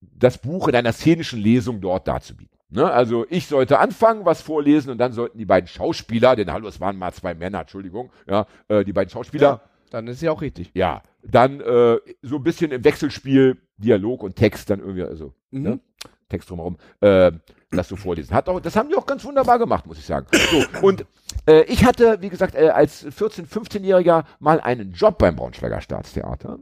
[0.00, 2.58] das Buch in einer szenischen Lesung dort darzubieten.
[2.70, 2.90] Ne?
[2.90, 6.80] Also ich sollte anfangen, was vorlesen und dann sollten die beiden Schauspieler, denn hallo, es
[6.80, 9.60] waren mal zwei Männer, Entschuldigung, ja, äh, die beiden Schauspieler,
[9.90, 10.70] Dann ist sie auch richtig.
[10.74, 15.62] ja, dann äh, so ein bisschen im Wechselspiel Dialog und Text dann irgendwie, also Mhm.
[15.62, 15.80] ne?
[16.28, 17.30] Text drumherum, äh,
[17.70, 18.32] das so vorlesen.
[18.34, 20.26] Hat auch, das haben die auch ganz wunderbar gemacht, muss ich sagen.
[20.50, 21.04] So, und
[21.46, 26.58] äh, ich hatte, wie gesagt, äh, als 14-, 15-Jähriger mal einen Job beim Braunschweiger Staatstheater.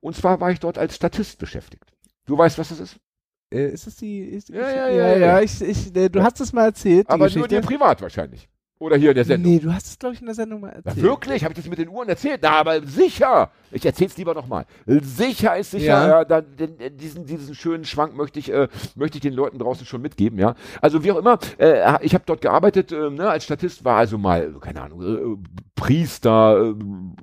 [0.00, 1.84] Und zwar war ich dort als Statist beschäftigt.
[2.26, 2.96] Du weißt, was das ist?
[3.52, 4.20] Äh, ist das die?
[4.22, 4.80] Ist die Ja, Geschichte?
[4.96, 5.40] ja, ja, ja.
[5.40, 7.08] Ich, ich, äh, du hast es mal erzählt.
[7.08, 7.38] Aber Geschichte.
[7.38, 8.48] nur dir privat wahrscheinlich.
[8.82, 9.52] Oder hier in der Sendung.
[9.52, 11.06] Nee, du hast es, glaube ich, in der Sendung mal Na, erzählt.
[11.06, 11.44] wirklich?
[11.44, 12.40] Habe ich das mit den Uhren erzählt?
[12.42, 13.50] Na, aber sicher.
[13.70, 14.66] Ich erzähl's lieber nochmal.
[14.86, 15.86] Sicher ist sicher.
[15.86, 16.08] Ja.
[16.08, 16.24] Ja.
[16.24, 18.66] dann, den, äh, diesen, diesen schönen Schwank möchte ich, äh,
[18.96, 20.54] möchte ich den Leuten draußen schon mitgeben, ja.
[20.80, 24.18] Also wie auch immer, äh, ich habe dort gearbeitet, äh, ne, als Statist war also
[24.18, 26.74] mal, keine Ahnung, äh, Priester, äh,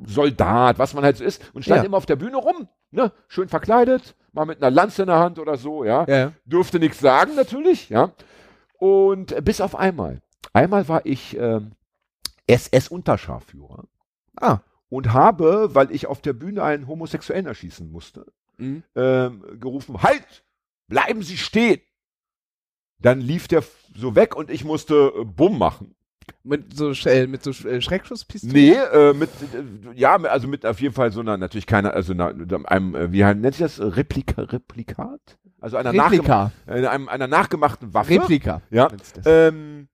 [0.07, 1.85] Soldat, was man halt so ist, und stand Ja.
[1.85, 5.39] immer auf der Bühne rum, ne, schön verkleidet, mal mit einer Lanze in der Hand
[5.39, 6.31] oder so, ja.
[6.45, 8.11] Durfte nichts sagen natürlich, ja.
[8.77, 10.21] Und bis auf einmal.
[10.53, 11.71] Einmal war ich ähm,
[12.47, 13.85] SS-Unterscharführer
[14.41, 14.59] Ah.
[14.89, 18.25] und habe, weil ich auf der Bühne einen Homosexuellen erschießen musste,
[18.57, 18.83] Mhm.
[18.95, 20.43] ähm, gerufen, halt,
[20.87, 21.81] bleiben Sie stehen.
[23.01, 23.63] Dann lief der
[23.95, 25.95] so weg und ich musste äh, Bumm machen.
[26.43, 28.53] Mit so, äh, mit so äh, Schreckschusspistolen?
[28.53, 32.13] Nee, äh, mit, äh, ja, also mit auf jeden Fall so einer, natürlich keiner, also
[32.13, 32.33] einer,
[32.65, 35.19] einem, äh, wie nennt sich das, Replika, Replikat?
[35.59, 36.51] Also einer, Replika.
[36.67, 38.11] äh, einem, einer nachgemachten Waffe.
[38.11, 38.61] Replika.
[38.69, 38.89] Ja.
[39.25, 39.87] Ähm,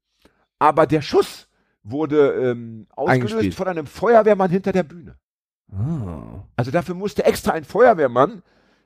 [0.59, 1.47] aber der Schuss
[1.83, 5.17] wurde ähm, ausgelöst von einem Feuerwehrmann hinter der Bühne.
[5.71, 6.43] Ah.
[6.55, 8.43] Also dafür musste extra ein Feuerwehrmann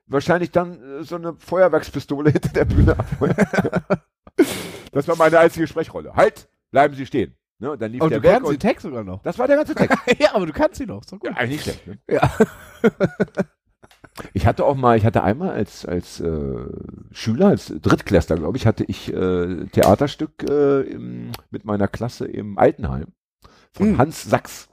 [0.10, 3.36] wahrscheinlich dann äh, so eine Feuerwerkspistole hinter der Bühne abfeuern.
[4.91, 6.13] das war meine einzige Sprechrolle.
[6.13, 7.36] Halt, bleiben Sie stehen.
[7.62, 9.21] Ne, und dann lief Und der du kannst den Text sogar noch.
[9.21, 9.97] das war der ganze Text.
[10.19, 11.03] ja, aber du kannst ihn noch.
[11.03, 11.29] Doch gut.
[11.29, 11.88] Ja, eigentlich nicht schlecht.
[11.88, 11.99] Ne?
[12.10, 12.32] Ja.
[14.34, 16.65] Ich hatte auch mal, ich hatte einmal als, als äh,
[17.12, 22.58] Schüler, als Drittklässler, glaube ich, hatte ich äh, Theaterstück äh, im, mit meiner Klasse im
[22.58, 23.08] Altenheim
[23.71, 23.97] von Hm.
[23.97, 24.69] Hans Sachs.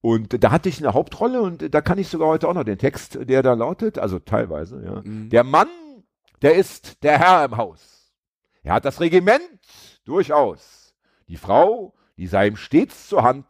[0.00, 2.78] Und da hatte ich eine Hauptrolle und da kann ich sogar heute auch noch den
[2.78, 5.02] Text, der da lautet, also teilweise, ja.
[5.04, 5.30] Mhm.
[5.30, 5.68] Der Mann,
[6.42, 8.12] der ist der Herr im Haus.
[8.62, 9.40] Er hat das Regiment
[10.04, 10.94] durchaus.
[11.28, 13.46] Die Frau, die sei ihm stets zur Hand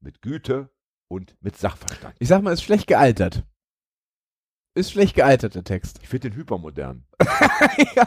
[0.00, 0.70] mit Güte
[1.08, 2.14] und mit Sachverstand.
[2.18, 3.44] Ich sag mal, ist schlecht gealtert.
[4.74, 5.98] Ist schlecht gealtert, der Text.
[6.02, 7.04] Ich finde den hypermodern.
[7.96, 8.06] ja,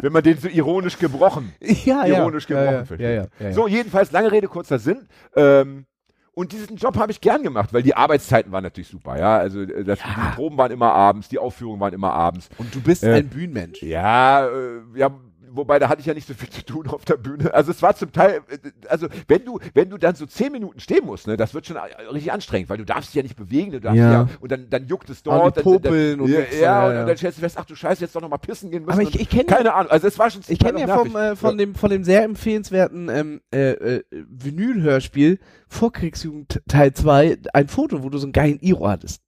[0.00, 1.52] Wenn man den so ironisch gebrochen.
[1.60, 2.04] ja.
[2.06, 3.28] Ironisch ja, gebrochen, ja, verstehe.
[3.40, 3.52] ja.
[3.52, 5.08] So, jedenfalls, lange Rede, kurzer Sinn.
[5.36, 5.86] Ähm,
[6.34, 9.36] und diesen Job habe ich gern gemacht, weil die Arbeitszeiten waren natürlich super, ja.
[9.38, 12.48] Also äh, das, die Proben waren immer abends, die Aufführungen waren immer abends.
[12.58, 13.82] Und du bist Äh, ein Bühnenmensch.
[13.82, 15.10] Ja, äh, ja,
[15.54, 17.52] wobei da hatte ich ja nicht so viel zu tun auf der Bühne.
[17.54, 20.80] Also es war zum Teil, äh, also wenn du, wenn du dann so zehn Minuten
[20.80, 23.36] stehen musst, ne, das wird schon äh, richtig anstrengend, weil du darfst dich ja nicht
[23.36, 24.12] bewegen, du darfst Ja.
[24.12, 25.56] ja, und dann, dann juckt es Ah, dort.
[25.56, 28.02] die dann- popeln und ja, nix, ja, und dann stellst du fest, ach du Scheiße,
[28.02, 28.92] jetzt doch noch mal pissen gehen müssen.
[28.92, 31.14] Aber ich, und- ich kenne keine Ahnung, also es war schon Ich kenne ja vom,
[31.16, 35.38] äh, von, dem, von dem sehr empfehlenswerten ähm, äh, äh, Vinyl-Hörspiel
[35.68, 39.20] Vorkriegsjugend Teil 2 ein Foto, wo du so einen geilen Iro hattest.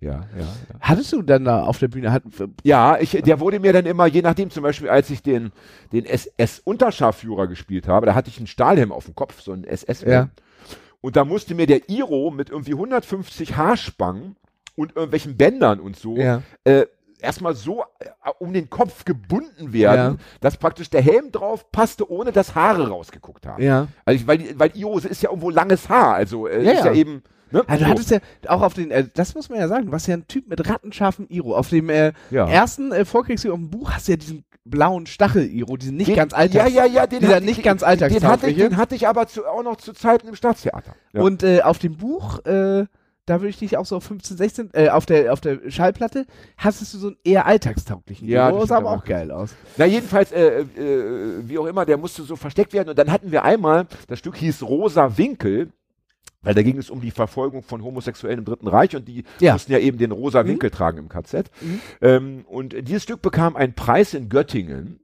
[0.00, 0.46] Ja, ja, ja.
[0.80, 2.10] Hattest du dann da auf der Bühne?
[2.12, 2.22] Hat,
[2.64, 5.52] Ja, ich, der wurde mir dann immer, je nachdem, zum Beispiel, als ich den,
[5.92, 10.12] den SS-Unterscharführer gespielt habe, da hatte ich einen Stahlhelm auf dem Kopf, so einen SS-Helm.
[10.12, 10.28] Ja.
[11.00, 14.36] Und da musste mir der Iro mit irgendwie 150 Haarspangen
[14.76, 16.42] und irgendwelchen Bändern und so ja.
[16.64, 16.86] äh,
[17.20, 18.06] erstmal so äh,
[18.38, 20.24] um den Kopf gebunden werden, Ja.
[20.40, 23.62] dass praktisch der Helm drauf passte, ohne dass Haare rausgeguckt haben.
[23.62, 23.88] Ja.
[24.04, 26.92] Also ich, weil, weil Iro ist ja irgendwo langes Haar, also äh, Ja, ist ja.
[26.92, 27.22] eben.
[27.52, 27.64] Ne?
[27.68, 30.06] Ja, du hattest ja auch auf den, äh, das muss man ja sagen, du warst
[30.08, 31.54] ja ein Typ mit rattenscharfem Iro.
[31.56, 32.48] Auf dem äh, ja.
[32.48, 36.16] ersten äh, Vorkriegsjahr auf dem Buch hast du ja diesen blauen Stachel-Iro, diesen nicht Den-
[36.16, 36.72] ganz alltags.
[36.72, 38.94] Ja, ja, ja, den dieser hatte ich- nicht ganz den, den, hatte ich, den hatte
[38.94, 40.94] ich aber zu, auch noch zu Zeiten im Staatstheater.
[41.12, 41.22] Ja.
[41.22, 42.84] Und äh, auf dem Buch, äh,
[43.26, 46.26] da würde ich dich auch so auf 15, 16, äh, auf der, auf der Schallplatte,
[46.56, 48.60] hattest du so einen eher alltagstauglichen Ja, Iro.
[48.60, 48.90] das sah aber.
[48.90, 49.54] auch geil aus.
[49.76, 50.66] Na, jedenfalls, äh, äh,
[51.48, 52.88] wie auch immer, der musste so versteckt werden.
[52.90, 55.70] Und dann hatten wir einmal, das Stück hieß Rosa Winkel,
[56.42, 59.52] weil da ging es um die Verfolgung von Homosexuellen im Dritten Reich und die Ja.
[59.52, 60.48] mussten ja eben den rosa Mhm.
[60.48, 61.50] Winkel tragen im KZ.
[61.60, 61.80] Mhm.
[62.00, 65.00] Ähm, und dieses Stück bekam einen Preis in Göttingen.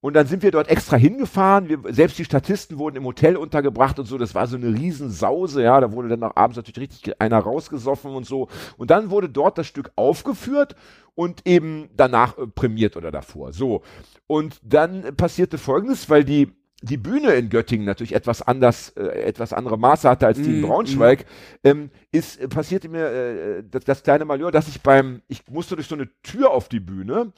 [0.00, 1.68] Und dann sind wir dort extra hingefahren.
[1.68, 4.16] Wir, selbst die Statisten wurden im Hotel untergebracht und so.
[4.16, 5.80] Das war so eine Riesensause, ja.
[5.80, 8.46] Da wurde dann auch abends natürlich richtig einer rausgesoffen und so.
[8.76, 10.76] Und dann wurde dort das Stück aufgeführt
[11.16, 13.52] und eben danach äh, prämiert oder davor.
[13.52, 13.82] So.
[14.28, 16.52] Und dann passierte Folgendes, weil die
[16.82, 20.60] die Bühne in Göttingen natürlich etwas anders, äh, etwas andere Maße hatte als die in
[20.60, 21.24] Mm, Braunschweig,
[21.64, 25.74] ähm, ist, äh, passierte mir äh, das, das kleine Malheur, dass ich beim, ich musste
[25.74, 27.32] durch so eine Tür auf die Bühne,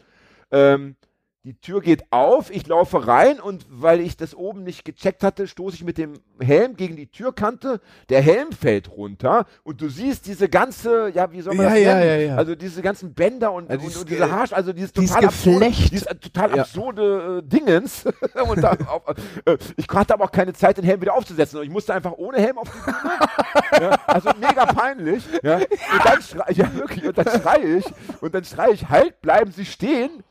[0.50, 0.96] ähm,
[1.44, 5.46] die Tür geht auf, ich laufe rein und weil ich das oben nicht gecheckt hatte,
[5.48, 7.80] stoße ich mit dem Helm gegen die Türkante.
[8.10, 11.80] Der Helm fällt runter und du siehst diese ganze, ja, wie soll man Ja, das
[11.80, 12.06] ja, nennen?
[12.20, 12.36] ja, ja.
[12.36, 15.24] Also diese ganzen Bänder und, Also und, dieses und diese Haarsch, also dieses dieses total
[15.28, 15.92] absurde, Geflecht.
[15.92, 16.62] dieses äh, total Ja.
[16.62, 18.04] absurde äh, Dingens.
[18.46, 19.02] und da, auf,
[19.46, 21.58] äh, ich hatte aber auch keine Zeit, den Helm wieder aufzusetzen.
[21.58, 25.24] Und ich musste einfach ohne Helm auf die ja, also mega peinlich.
[25.42, 25.56] Ja.
[25.56, 25.66] Und
[26.04, 27.84] dann schrei ja wirklich, und dann schreie ich,
[28.20, 30.22] und dann schreie ich, halt, bleiben Sie stehen.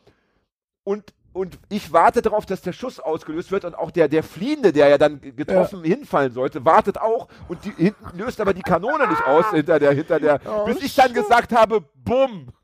[0.89, 4.73] Und, und ich warte darauf, dass der Schuss ausgelöst wird und auch der, der Fliehende,
[4.73, 8.63] der ja dann ge- getroffen hinfallen sollte, wartet auch und die, hinten löst aber die
[8.63, 12.47] Kanone nicht aus hinter der, hinter der, Oh, bis ich dann gesagt habe, bumm.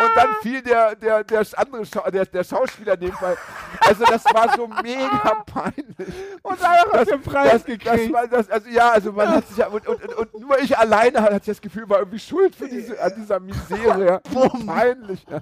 [0.00, 3.36] Und dann fiel der, der, der andere Schau der, der Schauspieler nebenbei.
[3.80, 6.14] Also das war so mega peinlich.
[6.42, 6.76] Und dann
[7.52, 10.14] Das, das, das war das, also ja, also man hat sich ja, und, und, und,
[10.34, 14.06] und nur ich alleine hatte das Gefühl, war irgendwie schuld für diese, an dieser Misere.
[14.06, 14.20] Ja.
[14.66, 15.24] Peinlich.
[15.30, 15.40] Ja.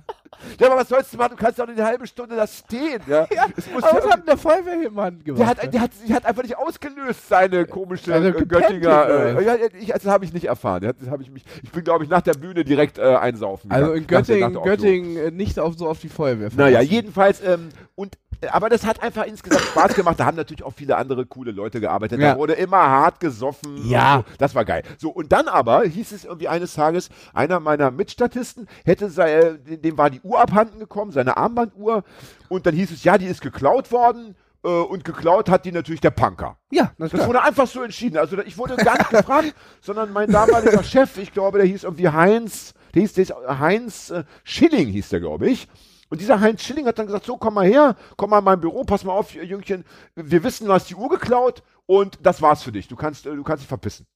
[0.58, 1.30] Ja, aber was sollst du machen?
[1.30, 3.00] Du kannst doch nicht eine halbe Stunde da stehen.
[3.06, 3.26] Ja?
[3.56, 5.40] Es muss Aber ja was hat der Feuerwehrmann gemacht?
[5.40, 9.08] der hat, der, hat, der hat einfach nicht ausgelöst, seine komische Also äh, Göttinger.
[9.38, 10.94] Äh, ja, ich, also, das habe ich nicht erfahren.
[10.98, 13.70] Das hab ich, mich, ich bin, glaube ich, nach der Bühne direkt äh, einsaufen.
[13.70, 14.54] also in Göttingen.
[14.54, 16.50] Göttingen äh, nicht auf, so auf die Feuerwehr.
[16.56, 18.18] Naja, jedenfalls, ähm, und, äh,
[18.50, 20.18] aber das hat einfach insgesamt Spaß gemacht.
[20.18, 22.20] Da haben natürlich auch viele andere coole Leute gearbeitet.
[22.20, 22.32] Ja.
[22.32, 23.88] Da wurde immer hart gesoffen.
[23.88, 24.24] Ja.
[24.26, 24.34] So.
[24.38, 24.82] Das war geil.
[24.98, 29.58] So, und dann aber hieß es irgendwie eines Tages, einer meiner Mitstatisten hätte sei, äh,
[29.78, 32.04] dem war die Uhr abhanden gekommen, seine Armbanduhr.
[32.48, 34.34] Und dann hieß es, ja, die ist geklaut worden.
[34.64, 36.56] Äh, und geklaut hat die natürlich der Punker.
[36.70, 38.16] Ja, das Das wurde einfach so entschieden.
[38.16, 42.08] Also ich wurde gar nicht gefragt, sondern mein damaliger Chef, ich glaube, der hieß irgendwie
[42.08, 45.68] Heinz, der hieß, der hieß Heinz äh, Schilling hieß der, glaube ich.
[46.12, 48.60] Und dieser Heinz Schilling hat dann gesagt, so komm mal her, komm mal in mein
[48.60, 49.82] Büro, pass mal auf, Jüngchen,
[50.14, 52.86] wir wissen, du hast die Uhr geklaut und das war's für dich.
[52.86, 54.06] Du kannst, äh, du kannst dich verpissen.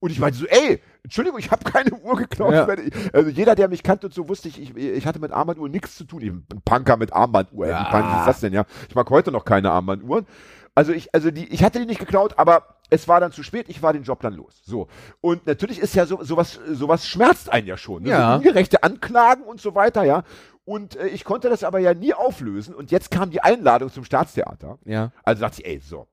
[0.00, 2.52] Und ich meinte so, ey, Entschuldigung, ich habe keine Uhr geklaut.
[2.52, 2.66] Ja.
[3.12, 5.94] Also jeder, der mich kannte und so wusste, ich, ich, ich hatte mit Armbanduhr nichts
[5.94, 6.20] zu tun.
[6.20, 7.68] Ich bin ein Punker mit Armbanduhr.
[7.68, 7.80] Ja.
[7.80, 8.64] Wie peinlich ist das denn, ja?
[8.88, 10.26] Ich mag heute noch keine Armbanduhren.
[10.74, 13.66] Also ich, also die, ich hatte die nicht geklaut, aber es war dann zu spät,
[13.68, 14.62] ich war den Job dann los.
[14.64, 14.88] So.
[15.20, 18.02] Und natürlich ist ja so, sowas, sowas schmerzt einen ja schon.
[18.02, 18.10] Ne?
[18.10, 18.32] Ja.
[18.32, 20.24] So ungerechte Anklagen und so weiter, ja.
[20.70, 22.76] Und äh, ich konnte das aber ja nie auflösen.
[22.76, 24.78] Und jetzt kam die Einladung zum Staatstheater.
[24.84, 25.10] Ja.
[25.24, 26.06] Also dachte ich, ey, so.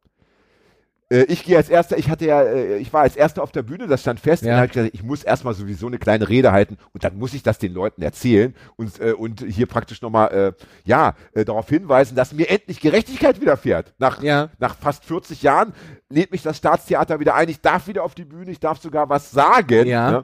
[1.11, 3.61] Äh, ich gehe als erster, ich hatte ja, äh, ich war als erster auf der
[3.61, 4.41] Bühne, das stand fest.
[4.41, 4.57] Ja.
[4.57, 7.43] Und ich gesagt, ich muss erstmal sowieso eine kleine Rede halten und dann muss ich
[7.43, 12.15] das den Leuten erzählen und, äh, und hier praktisch nochmal, äh, ja, äh, darauf hinweisen,
[12.15, 13.93] dass mir endlich Gerechtigkeit widerfährt.
[13.99, 14.49] Nach, Ja.
[14.57, 15.71] nach fast 40 Jahren
[16.09, 17.47] lädt mich das Staatstheater wieder ein.
[17.47, 19.85] Ich darf wieder auf die Bühne, ich darf sogar was sagen.
[19.85, 20.11] Ja.
[20.11, 20.23] Ne?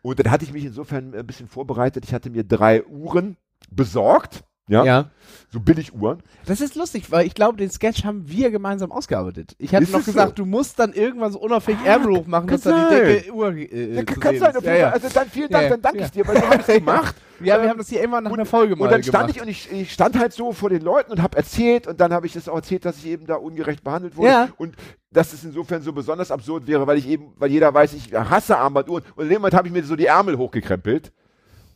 [0.00, 2.04] Und dann hatte ich mich insofern ein bisschen vorbereitet.
[2.06, 3.36] Ich hatte mir drei Uhren
[3.74, 4.44] besorgt.
[4.66, 5.10] Ja, Ja.
[5.52, 6.22] so Billiguhren.
[6.46, 9.54] Das ist lustig, weil ich glaube, den Sketch haben wir gemeinsam ausgearbeitet.
[9.58, 10.42] Ich hatte Ist noch es gesagt, so?
[10.42, 14.04] du musst dann irgendwann so unauffällig Ärmel hochmachen, dass da die dicke Uhr äh, Ja,
[14.04, 14.88] kann sein, ja, ja.
[14.90, 17.14] Also dann vielen Dank, dann danke ich dir, weil habe ich es gemacht.
[17.40, 19.34] ja, wir Ähm, haben das hier immer nach und, einer Folge mal Und dann stand
[19.34, 19.36] gemacht.
[19.36, 22.14] ich und ich, ich stand halt so vor den Leuten und habe erzählt und dann
[22.14, 24.30] habe ich das auch erzählt, dass ich eben da ungerecht behandelt wurde.
[24.30, 24.48] Ja.
[24.56, 24.76] Und
[25.12, 28.56] dass es insofern so besonders absurd wäre, weil ich eben, weil jeder weiß, ich hasse
[28.56, 29.04] Armbanduhren.
[29.14, 31.12] Und in dem Moment habe ich mir so die Ärmel hochgekrempelt.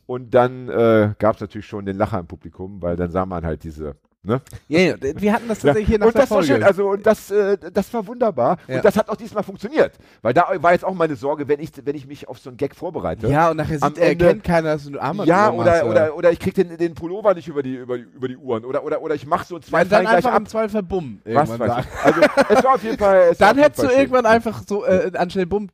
[0.09, 3.45] Und dann äh, gab es natürlich schon den Lacher im Publikum, weil dann sah man
[3.45, 3.95] halt diese.
[4.21, 4.41] Ne?
[4.67, 6.53] ja, ja, wir hatten das tatsächlich hier nach und der das war Folge.
[6.55, 8.57] schön, also und das, äh, das war wunderbar.
[8.67, 8.77] Ja.
[8.77, 9.97] Und das hat auch diesmal funktioniert.
[10.21, 12.57] Weil da war jetzt auch meine Sorge, wenn ich, wenn ich mich auf so einen
[12.57, 13.27] Gag vorbereite.
[13.29, 16.15] ja, und nachher Am sieht, Ende- erkennt keiner, dass du Armbanduhr Ja, machst, oder, oder,
[16.17, 18.65] oder ich krieg den, den Pullover nicht über die, über die, über die Uhren.
[18.65, 20.39] Oder, oder, oder ich mach so zwei ja, dann Fallen einfach ab.
[20.39, 21.21] im Zweifel bumm.
[21.23, 21.85] Was sagen.
[21.87, 22.05] ich.
[22.05, 23.29] Also, es war auf jeden Fall.
[23.29, 25.69] war Dann hättest du irgendwann einfach so äh, anstelle bumm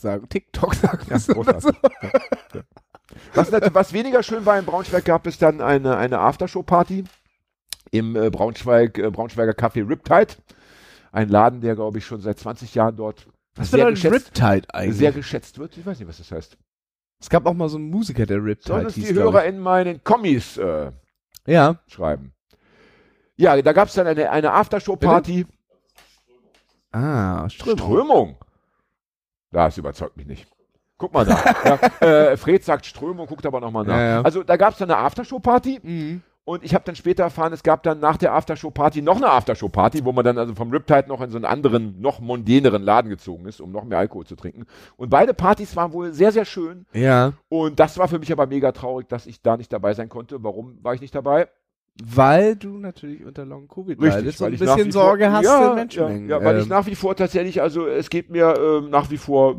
[0.00, 0.28] sagen.
[0.28, 1.06] TikTok sagen.
[1.08, 1.80] Ja, müssen oder großartig.
[2.02, 2.10] Ja,
[2.54, 2.60] ja.
[3.34, 7.04] Was, was weniger schön war in Braunschweig, gab es dann eine, eine Aftershow-Party
[7.90, 10.34] im äh, Braunschweig, äh, Braunschweiger Café Riptide.
[11.12, 14.98] Ein Laden, der, glaube ich, schon seit 20 Jahren dort Was sehr, geschätzt, Riptide eigentlich?
[14.98, 15.76] sehr geschätzt wird.
[15.76, 16.58] Ich weiß nicht, was das heißt.
[17.20, 20.02] es gab auch mal so einen Musiker, der Riptide Sollen hieß, die Hörer in meinen
[20.04, 20.88] Kommis äh,
[21.46, 21.52] ich.
[21.52, 21.80] Ja.
[21.86, 22.32] schreiben.
[23.36, 25.46] Ja, da gab es dann eine, eine Aftershow-Party.
[26.92, 27.78] Ah, Strömung.
[27.78, 28.36] Strömung.
[29.52, 30.46] Das überzeugt mich nicht.
[30.98, 31.38] Guck mal da.
[31.64, 31.74] ja,
[32.30, 33.98] äh, Fred sagt Strömung, guckt aber nochmal nach.
[33.98, 34.22] Ja.
[34.22, 36.22] Also da gab es dann eine Aftershow-Party Mhm.
[36.44, 40.04] und ich habe dann später erfahren, es gab dann nach der Aftershow-Party noch eine Aftershow-Party,
[40.06, 43.46] wo man dann also vom Riptide noch in so einen anderen, noch mondäneren Laden gezogen
[43.46, 44.64] ist, um noch mehr Alkohol zu trinken.
[44.96, 46.86] Und beide Partys waren wohl sehr, sehr schön.
[46.94, 47.34] Ja.
[47.50, 50.42] Und das war für mich aber mega traurig, dass ich da nicht dabei sein konnte.
[50.42, 51.48] Warum war ich nicht dabei?
[52.04, 55.44] Weil du natürlich unter Long Covid leidest und weil ein ich bisschen Sorge vor, hast
[55.44, 56.28] ja, in Menschenmengen.
[56.28, 59.10] Ja, ja, weil ich Ähm, nach wie vor tatsächlich, also es geht mir ähm, nach
[59.10, 59.56] wie vor,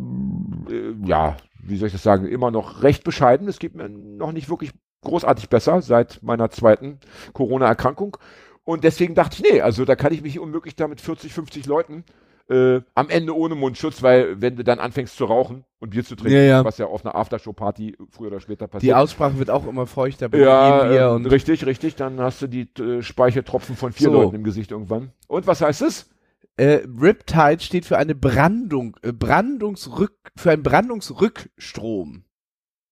[0.69, 3.47] äh, ja, wie soll ich das sagen, immer noch recht bescheiden.
[3.47, 4.71] Es geht mir noch nicht wirklich
[5.01, 6.99] großartig besser seit meiner zweiten
[7.33, 8.17] Corona-Erkrankung.
[8.63, 11.65] Und deswegen dachte ich, nee, also da kann ich mich unmöglich da mit 40, 50
[11.65, 12.03] Leuten
[12.49, 16.15] äh, am Ende ohne Mundschutz, weil wenn du dann anfängst zu rauchen und Bier zu
[16.15, 16.63] trinken, Ja, ja.
[16.65, 18.95] was ja auf einer Aftershow-Party früher oder später die passiert.
[18.95, 21.95] Aussprache wird auch immer feuchter bei Ja, Bier äh, und richtig, richtig.
[21.95, 24.13] Dann hast du die äh, Speichertropfen von vier So.
[24.13, 25.11] Leuten im Gesicht irgendwann.
[25.27, 26.09] Und was heißt es?
[26.59, 32.23] äh, Riptide steht für eine Brandung, äh, Brandungsrück, für einen Brandungsrückstrom.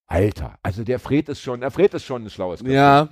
[0.07, 2.75] Alter, also der Fred ist schon, der Fred ist schon ein schlaues Köpfchen.
[2.75, 3.09] Ja,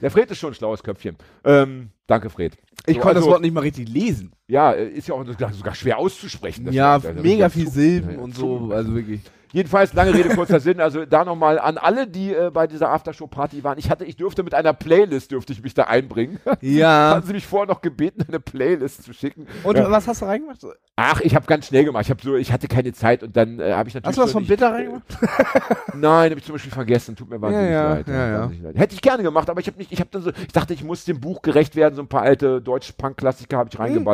[0.00, 1.16] Der Fred ist schon ein schlaues Köpfchen.
[1.44, 2.56] Ähm, danke, Fred.
[2.86, 4.32] ich So, konnte das also, Wort nicht mal richtig lesen.
[4.48, 6.64] Ja, äh, ist ja auch sogar, schwer auszusprechen.
[6.64, 7.06] das ja, Wort.
[7.06, 9.20] Also, mega das viel Silben und so, also wirklich.
[9.52, 10.80] Jedenfalls, lange Rede, kurzer Sinn.
[10.80, 13.78] Also da nochmal an alle, die äh, bei dieser Aftershow-Party waren.
[13.78, 16.38] Ich hatte, ich dürfte mit einer Playlist, dürfte ich mich da einbringen.
[16.60, 17.16] Ja.
[17.16, 19.46] Hatten sie mich vorher noch gebeten, eine Playlist zu schicken.
[19.64, 19.90] Und ja.
[19.90, 20.64] was hast du reingemacht?
[20.96, 22.04] Ach, ich habe ganz schnell gemacht.
[22.04, 24.06] Ich habe so, ich hatte keine Zeit und dann äh, habe ich natürlich.
[24.06, 25.02] Hast du was von Bitter reingemacht?
[25.94, 27.16] Nein, habe ich zum Beispiel vergessen.
[27.16, 28.08] Tut mir wahnsinnig Ja, ja, leid.
[28.08, 28.76] ja, leid.
[28.78, 30.84] Hätte ich gerne gemacht, aber ich habe nicht, ich habe dann so, ich dachte, ich
[30.84, 31.94] muss dem Buch gerecht werden.
[31.94, 34.04] So ein paar alte deutsche Punk-Klassiker habe ich Hm.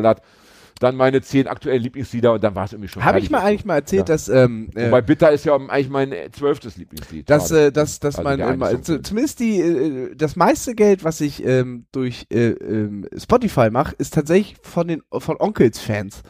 [0.79, 3.05] Dann meine zehn aktuellen Lieblingslieder und dann war es irgendwie schon.
[3.05, 4.15] Habe ich mal eigentlich mal erzählt, Ja.
[4.15, 7.29] dass ähm, äh, Wobei Bitter ist ja eigentlich mein zwölftes Lieblingslied.
[7.29, 11.45] dass, äh, dass, dass Also man immer, zumindest die, äh, das meiste Geld, was ich
[11.45, 16.23] ähm, durch äh, ähm, Spotify mache, ist tatsächlich von den von Onkels-Fans.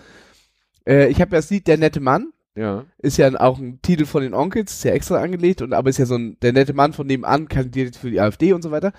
[0.86, 2.84] Äh, ich habe ja das Lied Der nette Mann, ja.
[2.98, 5.98] ist ja auch ein Titel von den Onkels, ist ja extra angelegt und aber ist
[5.98, 8.92] ja so ein der nette Mann von nebenan kandidiert für die AfD und so weiter.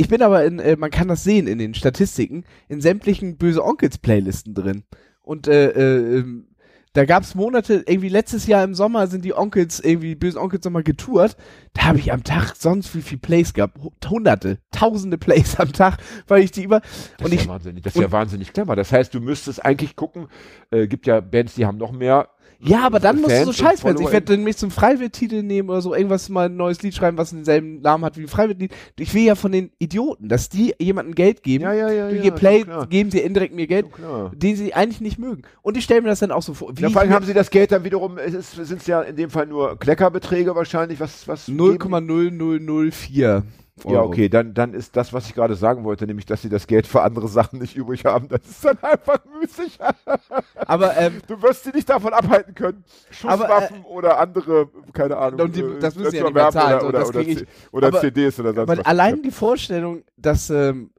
[0.00, 3.62] Ich bin aber in, äh, man kann das sehen in den Statistiken, in sämtlichen böse
[3.62, 4.84] Onkels Playlisten drin.
[5.22, 6.46] Und äh, äh, ähm,
[6.94, 10.64] da gab's Monate, irgendwie letztes Jahr im Sommer sind die Onkels, irgendwie die bösen Onkels
[10.64, 11.36] nochmal getourt.
[11.74, 13.78] Da habe ich am Tag sonst wie viel Plays gehabt.
[13.78, 16.80] Hu- Hunderte, tausende Plays am Tag, weil ich die über.
[16.80, 18.74] Das Und ist ich, ja wahnsinnig, das ist ja wahnsinnig clever.
[18.76, 20.28] Das heißt, du müsstest eigentlich gucken,
[20.70, 22.30] äh, gibt ja Bands, die haben noch mehr.
[22.62, 24.00] Ja, aber dann musst du so Fans und Scheißbands.
[24.02, 27.16] Ich werde dann mich zum Freiwild-Titel nehmen oder so, irgendwas mal ein neues Lied schreiben,
[27.16, 28.72] was denselben Namen hat wie ein Freiwild-Lied.
[28.98, 31.64] Ich will ja von den Idioten, dass die jemandem Geld geben.
[31.64, 33.86] Ja, ja, ja, Durch ihr Play geben sie indirekt mir Geld,
[34.34, 35.42] den sie eigentlich nicht mögen.
[35.62, 36.76] Und ich stelle mir das dann auch so vor.
[36.76, 39.16] Wie Ja, vor allem haben sie das Geld dann wiederum, es sind es ja in
[39.16, 43.42] dem Fall nur Kleckerbeträge wahrscheinlich, was, was mir geben- 0,0004.
[43.84, 43.94] Euro.
[43.94, 46.66] Ja, okay, dann, dann ist das, was ich gerade sagen wollte, nämlich, dass sie das
[46.66, 49.78] Geld für andere Sachen nicht übrig haben, das ist dann einfach müßig.
[50.56, 52.84] Aber ähm, Du wirst sie nicht davon abhalten können,
[53.22, 56.34] Aber, Schusswaffen oder andere, keine Ahnung, Und die- äh, das müssen sie zu ja nicht
[56.34, 57.44] mehr erwerben zahlen, oder, oder, oder, ich.
[57.72, 58.86] Oder Aber- CDs oder sonst was.
[58.86, 60.90] allein die Vorstellung, dass ähm,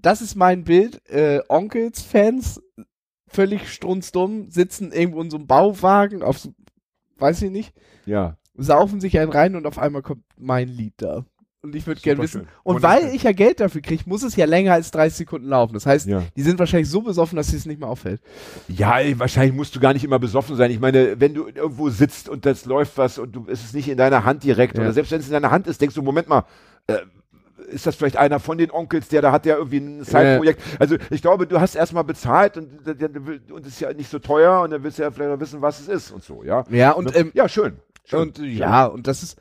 [0.00, 2.60] das ist mein Bild, äh, Onkels-Fans,
[3.28, 6.52] völlig strunzdumm, sitzen irgendwo in so einem Bauwagen, auf so,
[7.18, 7.72] weiß ich nicht,
[8.06, 8.36] ja.
[8.56, 11.24] saufen sich einen rein und auf einmal kommt mein Lied da.
[11.62, 12.48] Und ich würde gerne wissen.
[12.62, 13.06] Und Wunderschön.
[13.08, 15.74] weil ich ja Geld dafür kriege, muss es ja länger als 30 Sekunden laufen.
[15.74, 16.22] Das heißt, Ja.
[16.34, 18.22] die sind wahrscheinlich so besoffen, dass es nicht mehr auffällt.
[18.68, 20.70] Ja, wahrscheinlich musst du gar nicht immer besoffen sein.
[20.70, 23.88] Ich meine, wenn du irgendwo sitzt und das läuft was und du, es ist nicht
[23.90, 24.84] in deiner Hand direkt Ja.
[24.84, 26.44] oder selbst wenn es in deiner Hand ist, denkst du, Moment mal,
[26.86, 26.96] äh,
[27.70, 30.62] ist das vielleicht einer von den Onkels, der da hat ja irgendwie ein Side-Projekt.
[30.78, 32.70] Also ich glaube, du hast erstmal bezahlt und,
[33.52, 35.60] und es ist ja nicht so teuer und dann willst du ja vielleicht noch wissen,
[35.60, 36.64] was es ist und so, ja.
[36.70, 37.74] Ja, und, ähm, ja, schön.
[38.06, 38.20] schön.
[38.20, 39.36] und ja, und das ist,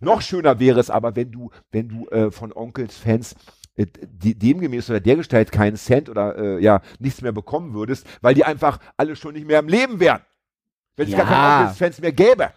[0.00, 3.34] Noch schöner wäre es aber, wenn du, wenn du äh, von Onkels-Fans
[3.76, 8.34] äh, die, demgemäß oder dergestalt keinen Cent oder äh, ja nichts mehr bekommen würdest, weil
[8.34, 10.20] die einfach alle schon nicht mehr im Leben wären.
[10.96, 11.18] Wenn es Ja.
[11.18, 12.52] gar keine Onkels-Fans mehr gäbe.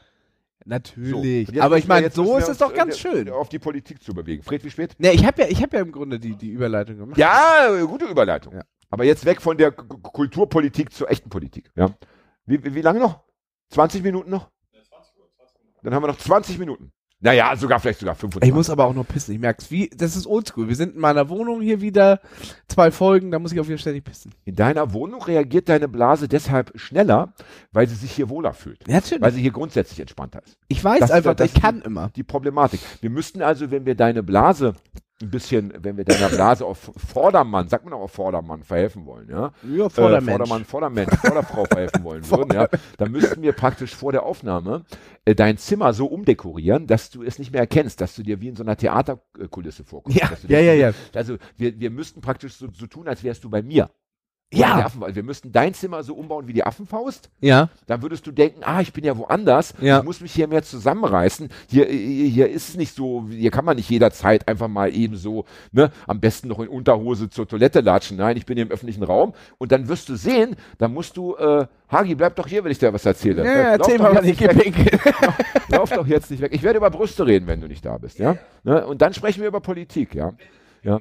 [0.64, 0.70] So.
[0.70, 1.48] natürlich.
[1.50, 3.30] Jetzt Aber ich meine, so ist es doch ganz äh, schön.
[3.30, 4.44] Auf die Politik zu bewegen.
[4.44, 4.96] Fred, wie spät?
[5.00, 7.18] Ne, ich habe ja, ich habe ja im Grunde die, die Überleitung gemacht.
[7.18, 8.54] Ja, äh, gute Überleitung.
[8.54, 8.62] Ja.
[8.90, 11.72] Aber jetzt weg von der K K- Kulturpolitik zur echten Politik.
[11.76, 11.96] Ja.
[12.46, 13.22] Wie, wie, wie lange noch?
[13.70, 14.50] 20 Minuten noch?
[15.84, 16.92] Dann haben wir noch 20 Minuten.
[17.24, 18.50] Naja, sogar vielleicht sogar 25.
[18.50, 19.34] Ich muss aber auch noch pissen.
[19.36, 19.70] Ich merk's.
[19.70, 20.68] Wie, das ist oldschool.
[20.68, 22.20] Wir sind in meiner Wohnung hier wieder.
[22.68, 24.32] Zwei Folgen, da muss ich auf jeden Fall ständig pissen.
[24.44, 27.34] In deiner Wohnung reagiert deine Blase deshalb schneller,
[27.72, 28.88] weil sie sich hier wohler fühlt.
[28.88, 29.22] Ja, natürlich.
[29.22, 30.58] Weil sie hier grundsätzlich entspannter ist.
[30.68, 32.10] ich weiß das- einfach, das- ich kann immer.
[32.16, 32.80] Die Problematik.
[33.02, 34.74] Wir müssten also, wenn wir deine Blase
[35.22, 39.30] ein bisschen, wenn wir deiner Blase auf Vordermann, sagt man auch auf Vordermann, verhelfen wollen,
[39.30, 39.52] ja?
[39.64, 40.38] Ja, äh, Vordermensch.
[40.38, 44.84] Vordermann, Vordermensch, Vorderfrau verhelfen wollen würden, ja, dann müssten wir praktisch vor der Aufnahme
[45.26, 48.50] äh, dein Zimmer so umdekorieren, dass du es nicht mehr erkennst, dass du dir wie
[48.50, 50.20] in so einer Theaterkulisse vorkommst.
[50.20, 50.92] Ja, ja, ja, ja.
[51.14, 53.90] Also wir, wir müssten praktisch so, so tun, als wärst du bei mir.
[54.54, 54.86] Ja.
[54.86, 55.16] Affenfaust.
[55.16, 57.30] Wir müssten dein Zimmer so umbauen wie die Affenfaust.
[57.40, 57.70] Ja.
[57.88, 59.74] Dann würdest du denken, ah, ich bin ja woanders.
[59.80, 60.00] Ja.
[60.00, 61.50] Ich muss mich hier mehr zusammenreißen.
[61.70, 65.46] Hier, hier ist es nicht so, hier kann man nicht jederzeit einfach mal eben so,
[65.72, 68.18] ne, am besten noch in Unterhose zur Toilette latschen.
[68.18, 69.34] Nein, ich bin hier im öffentlichen Raum.
[69.58, 72.80] Und dann wirst du sehen, dann musst du, äh, Hagi, bleib doch hier, wenn ich
[72.80, 73.46] dir was erzähle.
[73.46, 75.00] Ja, Lauf erzähl doch mal, was ich gepinkel.
[75.70, 76.54] Lauf doch jetzt nicht weg.
[76.54, 78.36] Ich werde über Brüste reden, wenn du nicht da bist, ja?
[78.64, 78.86] Ne?
[78.86, 80.34] Und dann sprechen wir über Politik, ja?
[80.84, 81.00] Ja.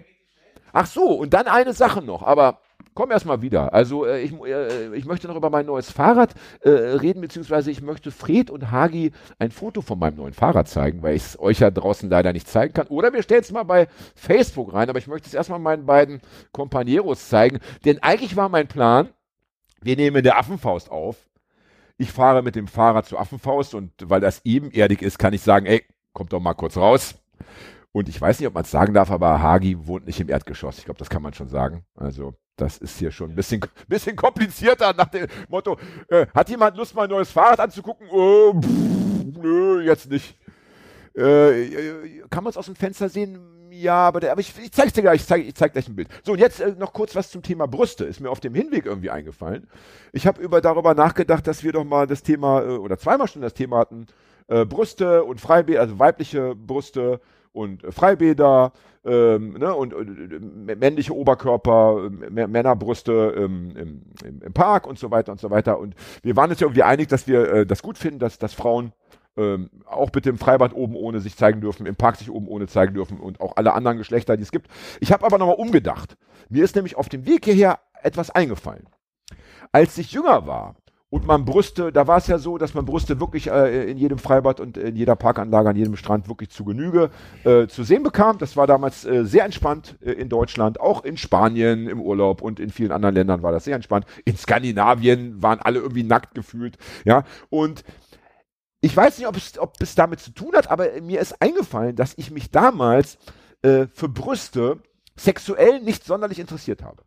[0.72, 2.60] Ach so, und dann eine Sache noch, aber
[2.94, 3.72] komm erst mal wieder.
[3.72, 7.82] Also äh, ich, äh, ich möchte noch über mein neues Fahrrad äh, reden, beziehungsweise ich
[7.82, 11.60] möchte Fred und Hagi ein Foto von meinem neuen Fahrrad zeigen, weil ich es euch
[11.60, 12.86] ja draußen leider nicht zeigen kann.
[12.88, 16.20] Oder wir stellen es mal bei Facebook rein, aber ich möchte es erstmal meinen beiden
[16.52, 17.60] Companeros zeigen.
[17.84, 19.08] Denn eigentlich war mein Plan,
[19.80, 21.16] wir nehmen der Affenfaust auf.
[21.96, 25.66] Ich fahre mit dem Fahrrad zur Affenfaust und weil das ebenerdig ist, kann ich sagen,
[25.66, 27.19] ey, kommt doch mal kurz raus.
[27.92, 30.78] Und ich weiß nicht, ob man es sagen darf, aber Hagi wohnt nicht im Erdgeschoss.
[30.78, 31.84] Ich glaube, das kann man schon sagen.
[31.96, 35.76] Also, das ist hier schon ein bisschen, bisschen komplizierter nach dem Motto,
[36.08, 38.06] äh, hat jemand Lust, mal ein neues Fahrrad anzugucken?
[38.10, 40.38] Oh, pff, nö, jetzt nicht.
[41.16, 43.40] Äh, äh, kann man es aus dem Fenster sehen?
[43.72, 45.96] Ja, aber, der, aber ich, ich zeig's dir gleich, ich zeig, ich zeig gleich ein
[45.96, 46.08] Bild.
[46.24, 48.04] So, und jetzt äh, noch kurz was zum Thema Brüste.
[48.04, 49.68] Ist mir auf dem Hinweg irgendwie eingefallen.
[50.12, 53.42] Ich habe über darüber nachgedacht, dass wir doch mal das Thema, äh, oder zweimal schon
[53.42, 54.06] das Thema hatten,
[54.48, 57.20] äh, Brüste und Freibäder, also weibliche Brüste
[57.52, 58.72] und äh, Freibäder
[59.04, 65.32] ähm, ne, und äh, männliche Oberkörper, Männerbrüste ähm, im, im, im Park und so weiter
[65.32, 65.78] und so weiter.
[65.78, 68.52] Und wir waren uns ja irgendwie einig, dass wir äh, das gut finden, dass, dass
[68.52, 68.92] Frauen
[69.36, 72.66] ähm, auch bitte im Freibad oben ohne sich zeigen dürfen, im Park sich oben ohne
[72.66, 74.68] zeigen dürfen und auch alle anderen Geschlechter, die es gibt.
[75.00, 76.16] Ich habe aber nochmal umgedacht.
[76.48, 78.86] Mir ist nämlich auf dem Weg hierher etwas eingefallen.
[79.72, 80.74] Als ich jünger war
[81.10, 84.18] und man Brüste, da war es ja so, dass man Brüste wirklich äh, in jedem
[84.18, 87.10] Freibad und in jeder Parkanlage, an jedem Strand wirklich zu Genüge
[87.44, 88.38] äh, zu sehen bekam.
[88.38, 92.60] Das war damals äh, sehr entspannt äh, in Deutschland, auch in Spanien im Urlaub und
[92.60, 94.06] in vielen anderen Ländern war das sehr entspannt.
[94.24, 97.24] In Skandinavien waren alle irgendwie nackt gefühlt, ja.
[97.48, 97.82] Und
[98.80, 101.96] ich weiß nicht, ob es, ob es damit zu tun hat, aber mir ist eingefallen,
[101.96, 103.18] dass ich mich damals
[103.62, 104.78] äh, für Brüste
[105.16, 107.02] sexuell nicht sonderlich interessiert habe.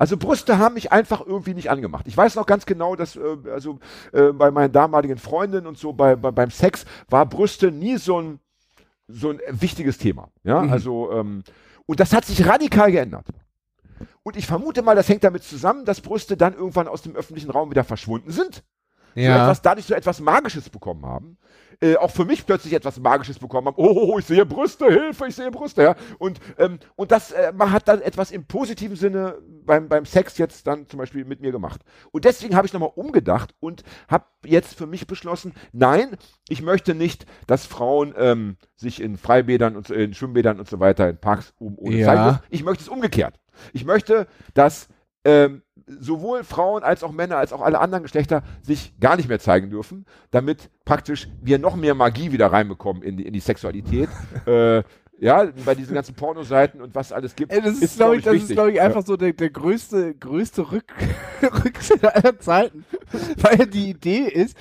[0.00, 2.06] Also Brüste haben mich einfach irgendwie nicht angemacht.
[2.08, 3.20] Ich weiß noch ganz genau, dass äh,
[3.52, 3.80] also
[4.12, 8.18] äh, bei meinen damaligen Freundinnen und so bei, bei, beim Sex war Brüste nie so
[8.18, 8.40] ein
[9.08, 10.30] so ein wichtiges Thema.
[10.42, 10.72] Ja, Mhm.
[10.72, 11.42] also ähm,
[11.84, 13.26] und das hat sich radikal geändert.
[14.22, 17.50] Und ich vermute mal, das hängt damit zusammen, dass Brüste dann irgendwann aus dem öffentlichen
[17.50, 18.64] Raum wieder verschwunden sind
[19.14, 21.36] so etwas, dadurch so etwas Magisches bekommen haben.
[21.82, 23.76] Äh, auch für mich plötzlich etwas Magisches bekommen haben.
[23.78, 25.82] Oh, ich sehe Brüste, Hilfe, ich sehe Brüste.
[25.82, 25.96] Ja?
[26.18, 30.36] Und, ähm, und das, äh, man hat dann etwas im positiven Sinne beim, beim Sex
[30.36, 31.80] jetzt dann zum Beispiel mit mir gemacht.
[32.12, 36.18] Und deswegen habe ich nochmal umgedacht und habe jetzt für mich beschlossen, nein,
[36.50, 40.80] ich möchte nicht, dass Frauen ähm, sich in Freibädern und so- in Schwimmbädern und so
[40.80, 42.06] weiter in Parks um ohne Ja.
[42.06, 42.38] zeigen.
[42.50, 43.40] Ich möchte es umgekehrt.
[43.72, 44.88] Ich möchte, dass
[45.24, 45.62] ähm,
[45.98, 49.70] sowohl Frauen als auch Männer als auch alle anderen Geschlechter sich gar nicht mehr zeigen
[49.70, 54.08] dürfen, damit praktisch wir noch mehr Magie wieder reinbekommen in die, in die Sexualität.
[54.46, 54.82] äh,
[55.20, 57.52] ja, bei diesen ganzen Pornoseiten und was alles gibt.
[57.52, 58.56] Ey, das ist, glaube ich, das ist, wichtig.
[58.56, 60.84] glaub ich, einfach so der, der größte, größte Rück
[61.64, 62.84] Rückschritt aller Zeiten.
[63.36, 64.56] Weil die Idee ist,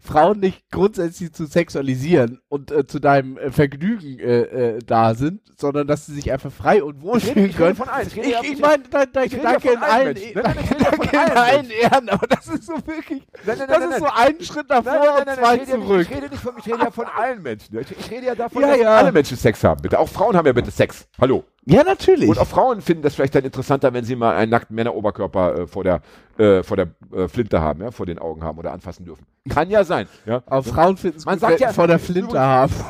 [0.00, 5.40] Frauen nicht grundsätzlich zu sexualisieren und äh, zu deinem äh, Vergnügen äh, äh, da sind,
[5.58, 7.76] sondern dass sie sich einfach frei und wohl Ich rede, fühlen ich rede können.
[7.76, 8.06] von allen.
[8.06, 10.16] Ich, Ich, ja- ich meine, dein, dein ich ja Gedanke in allen.
[10.16, 13.58] E- Nein, nein, ich ja Gedanke in allen Ehren, aber das ist so wirklich, Nein,
[13.58, 16.06] nein, das ist so ein Schritt davor Nein, nein, und zwei ich rede, ja zurück.
[16.10, 17.78] ich, rede nicht von, ich rede ja von allen Menschen.
[17.78, 18.96] Ich, ich rede ja davon, Ja, dass ja.
[18.96, 19.98] alle Menschen Sex haben, bitte.
[20.00, 21.06] Auch Frauen haben ja bitte Sex.
[21.20, 21.44] Hallo.
[21.66, 22.26] Ja, natürlich.
[22.30, 25.66] Und auch Frauen finden das vielleicht dann interessanter, wenn sie mal einen nackten Männeroberkörper äh,
[25.66, 26.00] vor der,
[26.38, 29.26] äh, vor der äh, Flinte haben, ja, vor den Augen haben oder anfassen dürfen.
[29.50, 30.08] Kann ja sein.
[30.24, 30.42] Ja.
[30.46, 32.72] aber Frauen finden es Man gut, sagt ja- vor der Flinte haben.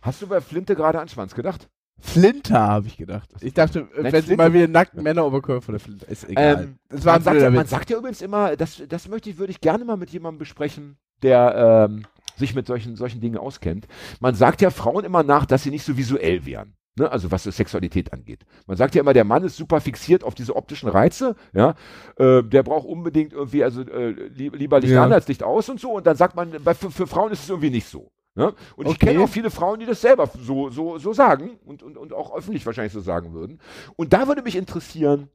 [0.00, 1.68] Hast du bei Flinte gerade an Schwanz gedacht?
[1.98, 3.28] Flinte, habe ich gedacht.
[3.40, 6.06] Ich dachte, Nein, wenn sie mal wieder einen nackten Männeroberkörper vor der Flinte.
[6.06, 6.62] Ist egal.
[6.62, 9.38] Ähm, das war man, sagt, ja, man sagt ja übrigens immer, das, das möchte ich,
[9.38, 12.04] würde ich gerne mal mit jemandem besprechen, der ähm,
[12.38, 13.86] sich mit solchen, solchen Dingen auskennt.
[14.20, 16.74] Man sagt ja Frauen immer nach, dass sie nicht so visuell wären.
[16.96, 17.10] Ne?
[17.10, 18.44] Also was Sexualität angeht.
[18.66, 21.74] Man sagt ja immer, der Mann ist super fixiert auf diese optischen Reize, ja.
[22.16, 25.04] Äh, der braucht unbedingt irgendwie, also äh, li lieber Licht Ja.
[25.04, 25.92] an als Licht aus und so.
[25.92, 28.10] Und dann sagt man, bei, für, für Frauen ist es irgendwie nicht so.
[28.34, 28.52] Ne?
[28.76, 29.06] Und ich Okay.
[29.06, 32.34] kenne auch viele Frauen, die das selber so, so, so sagen und, und, und auch
[32.36, 33.60] öffentlich wahrscheinlich so sagen würden.
[33.96, 35.28] Und da würde mich interessieren,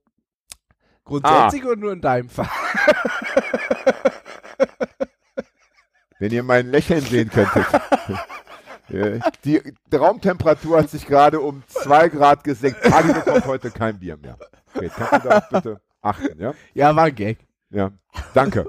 [1.05, 2.47] Grundsätzlich oder nur in deinem Fall?
[6.23, 7.65] Wenn ihr mein Lächeln sehen könntet.
[8.89, 9.61] Ja, Die
[9.93, 12.85] Raumtemperatur hat sich gerade um zwei Grad gesenkt.
[12.93, 14.37] Adi bekommt heute kein Bier mehr.
[14.75, 16.53] Okay, kannst du da bitte achten, ja?
[16.73, 17.39] Ja, war ein Gag.
[17.71, 17.91] Ja,
[18.33, 18.65] danke.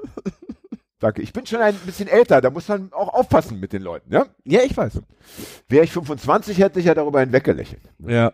[1.01, 1.21] Danke.
[1.21, 4.27] Ich bin schon ein bisschen älter, da muss man auch aufpassen mit den Leuten, ja?
[4.45, 5.01] Ja, ich weiß.
[5.69, 7.83] Wäre ich 25, hätte ich ja darüber hinweggelächelt.
[7.99, 8.33] Ja.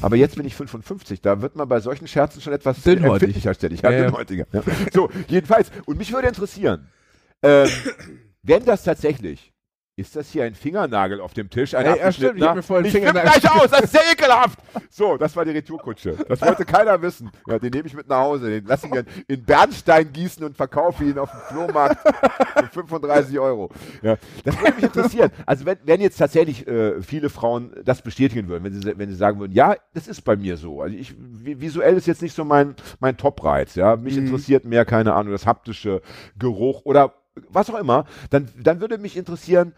[0.00, 3.74] Aber jetzt bin ich 55, da wird man bei solchen Scherzen schon etwas empfindlicher, stelle
[3.74, 3.82] ich.
[3.82, 4.44] Ja, Ja, ja.
[4.52, 4.62] Ja.
[4.92, 5.70] So, jedenfalls.
[5.86, 6.88] Und mich würde interessieren,
[7.42, 7.68] ähm,
[8.42, 9.52] wenn das tatsächlich,
[9.96, 11.74] ist das hier ein Fingernagel auf dem Tisch?
[11.74, 14.00] Ein Ey, ja, stimmt, ich hab mir vorhin ich Fingernagel gleich aus, das ist sehr
[14.10, 14.58] ekelhaft.
[14.88, 16.16] So, das war die Retourkutsche.
[16.26, 17.30] Das wollte keiner wissen.
[17.46, 18.48] Ja, den nehme ich mit nach Hause.
[18.48, 21.98] Den lasse ich mir in Bernstein gießen und verkaufe ihn auf dem Flohmarkt
[22.72, 23.68] für 35 Euro.
[24.00, 25.32] Ja, das würde mich interessieren.
[25.44, 29.16] Also wenn, wenn jetzt tatsächlich äh, viele Frauen das bestätigen würden, wenn sie, wenn sie
[29.16, 30.80] sagen würden, ja, das ist bei mir so.
[30.80, 33.74] Also ich, vi- visuell ist jetzt nicht so mein, mein Top-Reiz.
[33.74, 33.96] Ja?
[33.96, 34.26] Mich Mhm.
[34.28, 36.00] interessiert mehr, keine Ahnung, das haptische
[36.38, 37.12] Geruch oder
[37.48, 38.04] was auch immer.
[38.30, 39.72] Dann, dann würde mich interessieren,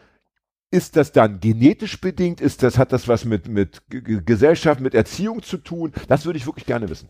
[0.70, 2.40] ist das dann genetisch bedingt?
[2.40, 5.92] Ist das, hat das was mit, mit G- Gesellschaft, mit Erziehung zu tun?
[6.08, 7.08] Das würde ich wirklich gerne wissen.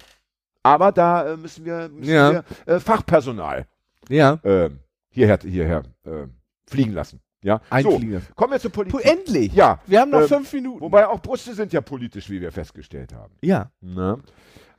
[0.64, 2.32] Aber da äh, müssen wir, müssen Ja.
[2.32, 2.44] wir
[2.74, 3.66] äh, Fachpersonal
[4.08, 4.38] Ja.
[4.44, 4.78] ähm,
[5.10, 6.26] hierher, hierher äh,
[6.68, 7.20] fliegen lassen.
[7.42, 7.60] Ja?
[7.82, 8.00] So,
[8.36, 9.04] kommen wir zur Politik.
[9.04, 9.52] Endlich.
[9.52, 10.80] Ja, Wir haben noch ähm, fünf Minuten.
[10.80, 13.32] wobei auch Brüste sind ja politisch, wie wir festgestellt haben.
[13.42, 13.70] ja.
[13.80, 14.18] Ne?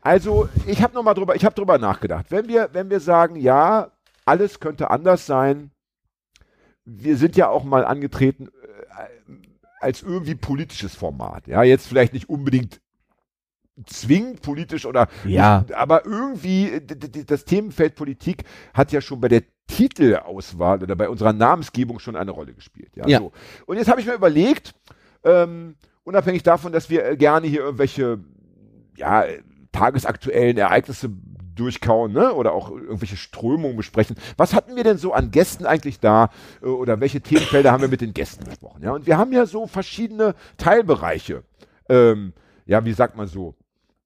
[0.05, 2.26] Also, ich habe noch mal drüber, ich habe drüber nachgedacht.
[2.30, 3.89] Wenn wir, wenn wir sagen, ja,
[4.26, 5.71] alles könnte anders sein,
[6.86, 9.32] wir sind ja auch mal angetreten äh,
[9.80, 11.47] als irgendwie politisches Format.
[11.47, 12.82] Ja, jetzt vielleicht nicht unbedingt
[13.86, 15.65] zwingend politisch oder Ja.
[15.74, 16.80] aber irgendwie
[17.26, 18.43] das Themenfeld Politik
[18.74, 22.91] hat ja schon bei der Titelauswahl oder bei unserer Namensgebung schon eine Rolle gespielt.
[22.95, 23.19] Ja, Ja.
[23.19, 23.32] So.
[23.65, 24.76] Und jetzt habe ich mir überlegt,
[25.24, 28.19] ähm, unabhängig davon, dass wir äh, gerne hier irgendwelche
[28.97, 29.26] ja,
[29.71, 31.09] tagesaktuellen Ereignisse
[31.56, 32.34] durchkauen ne?
[32.34, 34.16] oder auch irgendwelche Strömungen besprechen.
[34.38, 36.30] Was hatten wir denn so an Gästen eigentlich da
[36.62, 38.84] äh, oder welche Themenfelder haben wir mit den Gästen besprochen?
[38.84, 38.91] Ja?
[38.91, 41.43] Und wir haben ja so verschiedene Teilbereiche,
[41.89, 42.34] ähm,
[42.66, 43.56] ja, wie sagt man so,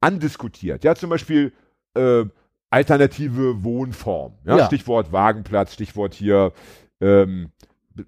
[0.02, 0.84] andiskutiert.
[0.84, 1.54] Ja, zum Beispiel
[1.96, 2.26] äh,
[2.70, 4.34] alternative Wohnform.
[4.46, 4.58] Ja?
[4.58, 4.66] Ja.
[4.66, 6.54] Stichwort Wagenplatz, Stichwort hier
[7.00, 7.52] ähm,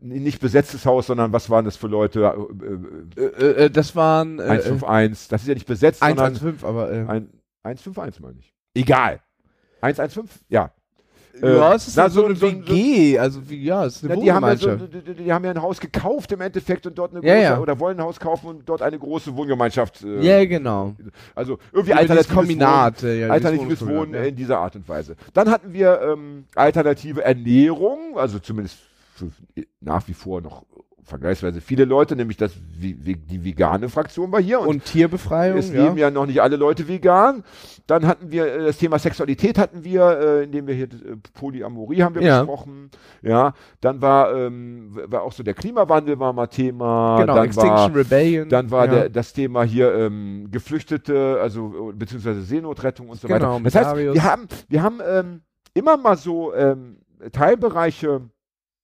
[0.02, 2.22] nicht besetztes Haus, sondern was waren das für Leute?
[2.22, 6.36] Äh, Äh, äh, äh, das waren äh, äh, 151, das ist ja nicht besetzt, sondern
[6.36, 7.30] 115, aber äh, ein,
[7.64, 8.54] 151 meine ich.
[8.76, 9.22] Egal.
[9.82, 10.72] 115, ja.
[11.42, 13.98] ja, äh, es ist na, ja so so- eine so- WG, also wie, ja, es
[13.98, 16.42] ist eine Ja, die, haben ja so, die, die- haben ja ein Haus gekauft im
[16.42, 17.60] Endeffekt und dort eine Ja, große, ja.
[17.60, 20.04] oder wollen ein Haus kaufen und dort eine große Wohngemeinschaft.
[20.04, 20.96] Äh, Ja, genau.
[21.36, 24.24] Also irgendwie Über alternatives Kombinat, ja, Wohnen, dieses alternatives Wohnen ja.
[24.24, 25.16] in dieser Art und Weise.
[25.34, 28.78] Dann hatten wir ähm, alternative Ernährung, also zumindest
[29.82, 30.64] nach wie vor noch
[31.10, 34.62] vergleichsweise viele Leute, nämlich das, die vegane Fraktion war hier.
[34.62, 35.84] Und Tierbefreiung, es ja.
[35.84, 37.44] leben ja noch nicht alle Leute vegan.
[37.88, 42.04] Dann hatten wir äh, das Thema Sexualität hatten wir, äh, indem wir hier äh, Polyamorie
[42.04, 42.40] haben wir Ja.
[42.44, 42.92] besprochen.
[43.22, 47.18] Ja, dann war ähm, war auch so der Klimawandel war mal Thema.
[47.20, 48.50] genau, dann Extinction war, Rebellion.
[48.50, 48.92] dann war ja.
[48.92, 53.64] der, das Thema hier ähm, Geflüchtete, also beziehungsweise Seenotrettung und so Genau, weiter.
[53.64, 55.42] Das heißt, wir haben wir haben ähm,
[55.74, 56.98] immer mal so ähm,
[57.32, 58.30] Teilbereiche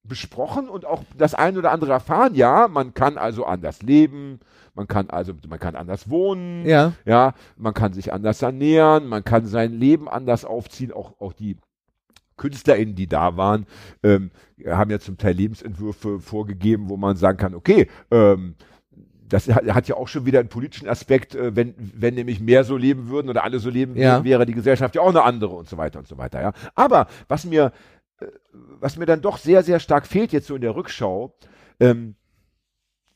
[0.08, 2.36] besprochen und auch das ein oder andere erfahren.
[2.36, 4.40] Ja, man kann also anders leben,
[4.74, 6.66] man kann also man kann anders wohnen.
[6.66, 6.94] ja.
[7.06, 11.58] Ja, man kann sich anders ernähren, man kann sein Leben anders aufziehen, auch, auch die
[12.38, 13.66] KünstlerInnen, die da waren,
[14.04, 14.32] ähm,
[14.68, 18.56] haben ja zum Teil Lebensentwürfe vorgegeben, wo man sagen kann, okay, ähm,
[19.28, 22.78] das hat, ja auch schon wieder einen politischen Aspekt, äh, wenn, wenn nämlich mehr so
[22.78, 24.16] leben würden oder alle so leben Ja.
[24.16, 26.52] würden, wäre die Gesellschaft ja auch eine andere und so weiter und so weiter, ja.
[26.76, 27.72] Aber was mir,
[28.54, 31.36] was mir dann doch sehr, sehr stark fehlt jetzt so in der Rückschau,
[31.80, 32.16] ähm,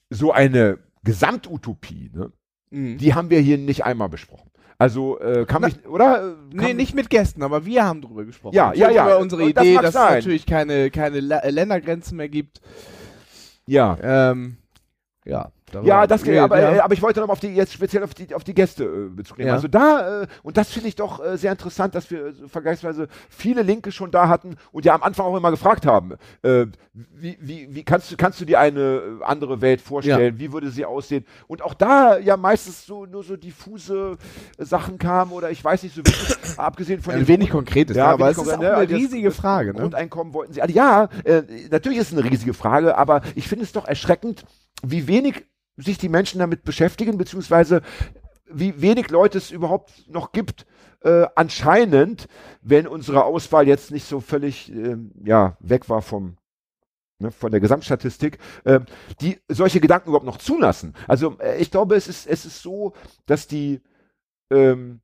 [0.10, 2.32] so eine Gesamtutopie, ne?
[2.72, 2.98] Mhm.
[2.98, 4.52] die haben wir hier nicht einmal besprochen.
[4.78, 6.24] Also äh, kann Na, mich, oder?
[6.24, 8.56] Äh, Nee, kann nicht mit Gästen, aber wir haben drüber gesprochen.
[8.56, 9.06] Ja, ja, ja.
[9.06, 10.10] Über unsere das Idee, mag dass sein.
[10.10, 12.62] es natürlich keine, keine Ländergrenzen mehr gibt.
[13.68, 13.98] Ja.
[14.02, 14.58] Ähm,
[15.26, 15.52] ja.
[15.72, 16.74] Darüber- Ja, das ja, aber, ja.
[16.76, 19.10] Äh, aber ich wollte noch auf die jetzt speziell auf die auf die Gäste äh,
[19.10, 19.50] Bezug nehmen.
[19.50, 19.54] Ja.
[19.56, 23.08] Also da äh, und das finde ich doch äh, sehr interessant, dass wir äh, vergleichsweise
[23.30, 27.38] viele Linke schon da hatten und ja am Anfang auch immer gefragt haben, äh, wie,
[27.40, 28.80] wie, wie kannst du kannst du dir eine
[29.22, 30.40] äh, andere Welt vorstellen?
[30.40, 31.26] Wie würde sie aussehen?
[31.48, 34.18] Und auch da ja meistens so nur so diffuse
[34.58, 37.98] äh, Sachen kamen oder ich weiß nicht so wirklich, abgesehen von Ein wenig konkret ist,
[37.98, 38.68] Ja, aber es ist auch ne?
[38.70, 39.74] eine Also riesige Frage.
[39.74, 39.80] Ne?
[39.82, 40.74] Grundeinkommen wollten sie alle.
[40.74, 44.44] Ja, äh, natürlich ist es eine riesige Frage, aber ich finde es doch erschreckend,
[44.84, 45.46] wie wenig
[45.80, 47.82] sich die Menschen damit beschäftigen, beziehungsweise
[48.52, 50.66] wie wenig Leute es überhaupt noch gibt,
[51.02, 52.28] äh, anscheinend,
[52.62, 56.38] wenn unsere Auswahl jetzt nicht so völlig ähm, ja, weg war vom
[57.20, 58.86] ne, von der Gesamtstatistik, ähm,
[59.22, 60.94] die solche Gedanken überhaupt noch zulassen.
[61.08, 62.94] Also äh, ich glaube, es ist, es ist so,
[63.26, 63.82] dass die
[64.50, 65.02] ähm,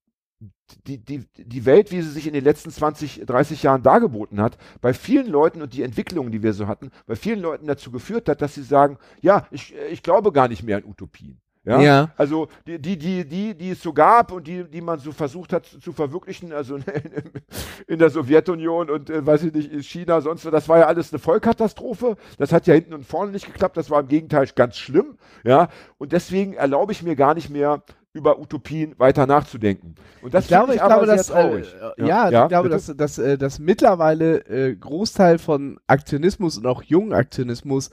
[0.88, 4.58] die, die, die Welt, wie sie sich in den letzten 20, 30 Jahren dargeboten hat,
[4.82, 8.30] bei vielen Leuten und die Entwicklungen, die wir so hatten, bei vielen Leuten dazu geführt
[8.30, 11.40] hat, dass sie sagen, ja, ich, ich glaube gar nicht mehr an Utopien.
[11.66, 11.82] Ja?
[11.82, 12.12] Ja.
[12.16, 15.52] Also die, die, die, die, die es so gab und die, die man so versucht
[15.52, 16.84] hat zu, zu verwirklichen, also in,
[17.88, 20.86] in der Sowjetunion und äh, weiß ich nicht, in China, sonst, was, das war ja
[20.86, 22.18] alles eine Vollkatastrophe.
[22.38, 25.18] Das hat ja hinten und vorne nicht geklappt, das war im Gegenteil ganz schlimm.
[25.44, 27.84] Ja, und deswegen erlaube ich mir gar nicht mehr
[28.16, 29.96] über Utopien weiter nachzudenken.
[30.22, 31.68] Und das ich glaube, ich aber glaube, dass, traurig.
[31.98, 32.70] äh, ja, ich glaube, bitte?
[32.70, 37.92] dass, dass, äh, dass mittlerweile äh, Großteil von Aktionismus und auch jungen Aktionismus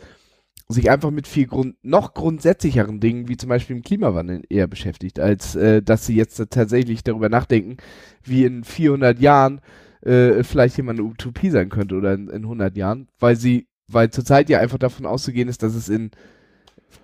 [0.69, 5.19] sich einfach mit viel Grund noch grundsätzlicheren Dingen, wie zum Beispiel dem Klimawandel, eher beschäftigt,
[5.19, 7.77] als äh, dass sie jetzt tatsächlich darüber nachdenken,
[8.23, 9.61] wie in 400 Jahren
[10.03, 14.11] äh, vielleicht jemand eine Utopie sein könnte oder in, in 100 Jahren, weil sie, weil
[14.11, 16.13] zurzeit ja einfach davon auszugehen ist, dass es in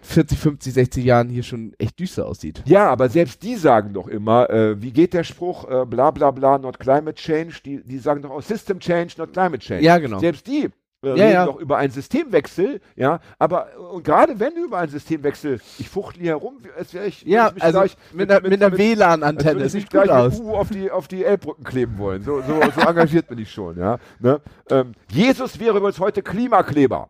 [0.03, 2.63] 40, 50, 60 Jahren hier schon echt düster aussieht.
[2.67, 6.31] Ja, aber selbst die sagen doch immer, äh, wie geht der Spruch, äh, bla bla
[6.31, 9.85] bla, not climate change, die, die sagen doch auch System change, not climate change.
[9.85, 10.19] Ja, genau.
[10.19, 10.69] Selbst die
[11.03, 11.47] äh, Ja, reden ja.
[11.47, 16.33] doch über einen Systemwechsel, ja, aber und gerade wenn über einen Systemwechsel, ich fuchtle hier
[16.33, 19.73] herum, als wäre ich, Ja, ich also gleich mit, einer, mit, einer als WLAN-Antenne, das
[19.73, 20.41] sieht gut gleich aus.
[20.41, 22.23] U auf die, auf die Elbbrücken kleben wollen.
[22.23, 23.99] So, so, so engagiert bin ich schon, ja.
[24.19, 24.41] Ne?
[24.71, 27.09] Ähm, Jesus wäre übrigens heute Klimakleber.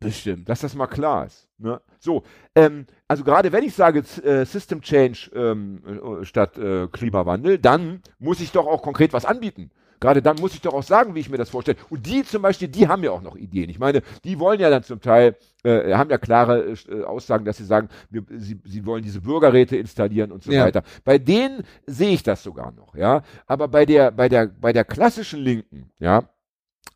[0.00, 0.48] Bestimmt.
[0.48, 1.46] Dass das mal klar ist.
[1.58, 1.80] Ne?
[1.98, 2.22] So,
[2.54, 5.82] ähm, also gerade wenn ich sage äh, System Change ähm,
[6.22, 9.70] äh, statt äh, Klimawandel, dann muss ich doch auch konkret was anbieten.
[10.00, 11.76] Gerade dann muss ich doch auch sagen, wie ich mir das vorstelle.
[11.90, 13.68] Und die zum Beispiel, die haben ja auch noch Ideen.
[13.68, 17.58] Ich meine, die wollen ja dann zum Teil, äh, haben ja klare äh, Aussagen, dass
[17.58, 20.64] sie sagen, wir, sie, sie wollen diese Bürgerräte installieren und so Ja.
[20.64, 20.82] weiter.
[21.04, 23.22] Bei denen sehe ich das sogar noch, ja.
[23.46, 26.22] Aber bei der, bei der, bei der klassischen Linken, ja,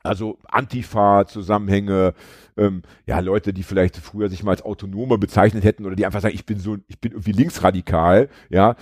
[0.05, 2.15] also Antifa-Zusammenhänge,
[2.57, 6.21] ähm, ja, Leute, die vielleicht früher sich mal als Autonome bezeichnet hätten oder die einfach
[6.21, 8.77] sagen, ich bin so, ich bin irgendwie linksradikal, ja,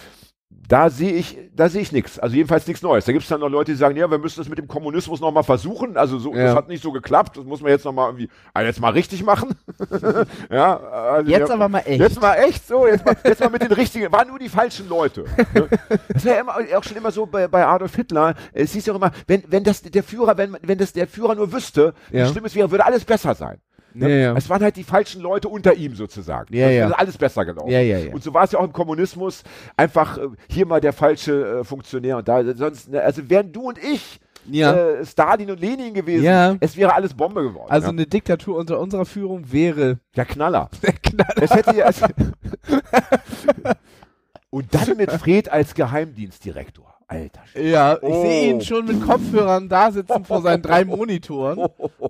[0.68, 2.18] da sehe ich, da sehe ich nichts.
[2.18, 3.04] Also jedenfalls nichts Neues.
[3.04, 5.20] Da gibt es dann noch Leute, die sagen, ja, wir müssen das mit dem Kommunismus
[5.20, 5.96] noch mal versuchen.
[5.98, 6.44] Also so, Ja.
[6.44, 7.36] das hat nicht so geklappt.
[7.36, 9.54] Das muss man jetzt noch mal irgendwie, ah, jetzt mal richtig machen.
[10.50, 12.00] ja, also Jetzt ja, aber mal echt.
[12.00, 14.88] Jetzt mal echt so, jetzt mal, jetzt mal mit den richtigen, waren nur die falschen
[14.88, 15.24] Leute.
[15.54, 15.68] Ne?
[16.08, 18.34] Das war ja immer, auch schon immer so bei, bei Adolf Hitler.
[18.52, 21.34] Es hieß ja auch immer, wenn, wenn das der Führer, wenn, wenn das der Führer
[21.34, 22.26] nur wüsste, Ja.
[22.26, 23.58] wie schlimm es wäre, würde alles besser sein.
[23.94, 24.08] Ne?
[24.08, 24.36] Ja, ja.
[24.36, 26.54] Es waren halt die falschen Leute unter ihm sozusagen.
[26.54, 26.88] Ja, ja.
[26.90, 27.70] alles besser gelaufen.
[27.70, 28.12] Ja, ja, ja.
[28.12, 29.42] Und so war es ja auch im Kommunismus.
[29.76, 32.42] Einfach äh, hier mal der falsche äh, Funktionär und da.
[32.54, 34.74] Sonst, ne, also wären du und ich Ja.
[34.74, 36.56] äh, Stalin und Lenin gewesen, Ja.
[36.60, 37.70] es wäre alles Bombe geworden.
[37.70, 37.92] Also ja.
[37.92, 40.70] eine Diktatur unter unserer Führung wäre der Knaller.
[40.82, 41.42] der Knaller.
[41.42, 41.88] Es hätte ja.
[41.88, 42.02] Es
[44.50, 46.94] und dann mit Fred als Geheimdienstdirektor.
[47.12, 47.68] Alter Schwede.
[47.68, 48.22] Ja, ich Oh.
[48.22, 51.58] sehe ihn schon mit Kopfhörern da sitzen vor seinen drei Monitoren.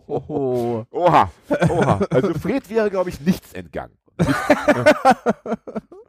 [0.07, 0.84] Oh.
[0.90, 1.30] Oha,
[1.70, 2.00] oha.
[2.11, 3.94] Also Fred wäre, glaube ich, nichts entgangen.
[4.18, 4.34] Nichts.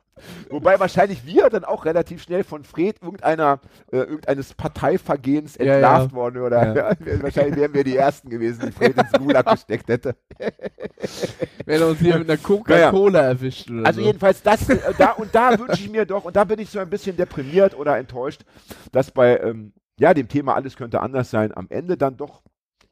[0.49, 3.59] Wobei wahrscheinlich wir dann auch relativ schnell von Fred irgendeiner,
[3.91, 6.15] äh, irgendeines Parteivergehens entlarvt ja.
[6.15, 7.21] worden oder Ja.
[7.21, 10.15] wahrscheinlich wären wir die Ersten gewesen, die Fred ins Gulag gesteckt hätte.
[11.65, 14.07] Wenn er uns hier mit einer Coca-Cola erwischt oder Also so.
[14.07, 16.79] jedenfalls das, äh, da und da wünsche ich mir doch, und da bin ich so
[16.79, 18.41] ein bisschen deprimiert oder enttäuscht,
[18.91, 22.41] dass bei ähm, ja, dem Thema alles könnte anders sein, am Ende dann doch,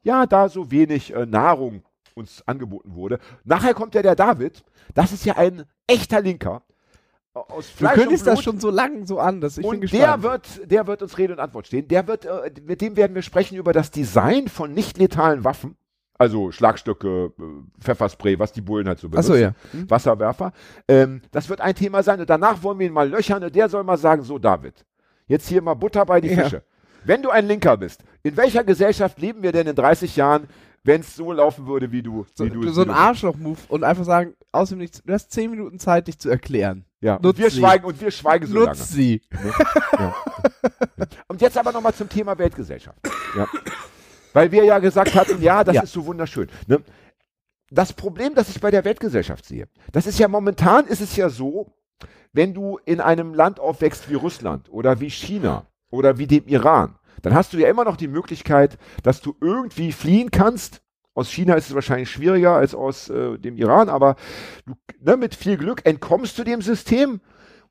[0.02, 1.82] ja, da so wenig äh, Nahrung
[2.14, 3.18] uns angeboten wurde.
[3.44, 4.64] Nachher kommt ja der David,
[4.94, 6.62] das ist ja ein echter Linker.
[7.34, 9.92] Aus Du Fleisch kündigst und das schon so lang so an, dass ich bin und
[9.92, 10.22] der gespannt.
[10.22, 11.88] wird, der wird uns Rede und Antwort stehen.
[11.88, 15.76] Der wird, äh, mit dem werden wir sprechen über das Design von nicht letalen Waffen.
[16.18, 17.42] Also Schlagstöcke, äh,
[17.80, 19.32] Pfefferspray, was die Bullen halt so benutzen.
[19.32, 19.54] Achso, ja.
[19.72, 19.88] Hm?
[19.90, 20.52] Wasserwerfer.
[20.86, 23.68] Ähm, das wird ein Thema sein und danach wollen wir ihn mal löchern und der
[23.70, 24.84] soll mal sagen, so David,
[25.26, 26.44] jetzt hier mal Butter bei die Ja.
[26.44, 26.62] Fische.
[27.04, 30.48] Wenn du ein Linker bist, in welcher Gesellschaft leben wir denn in 30 Jahren,
[30.84, 34.04] wenn es so laufen würde, wie du, So, wie du so ein Arschloch-Move und einfach
[34.04, 36.84] sagen, außerdem nichts, du hast zehn Minuten Zeit, dich zu erklären.
[37.00, 37.58] Ja, und nutz wir sie.
[37.60, 38.66] schweigen und wir schweigen so lange.
[38.68, 39.20] Nutz sie.
[41.28, 42.98] Und jetzt aber nochmal zum Thema Weltgesellschaft.
[43.36, 43.48] Ja.
[44.32, 45.82] Weil wir ja gesagt hatten, ja, das Ja.
[45.82, 46.48] ist so wunderschön.
[46.66, 46.80] Ne?
[47.70, 51.28] Das Problem, das ich bei der Weltgesellschaft sehe, das ist ja momentan ist es ja
[51.28, 51.72] so,
[52.32, 56.96] wenn du in einem Land aufwächst wie Russland oder wie China oder wie dem Iran,
[57.22, 60.82] dann hast du ja immer noch die Möglichkeit, dass du irgendwie fliehen kannst.
[61.14, 64.16] Aus China ist es wahrscheinlich schwieriger als aus äh, dem Iran, aber
[64.66, 67.20] du, ne, mit viel Glück entkommst du dem System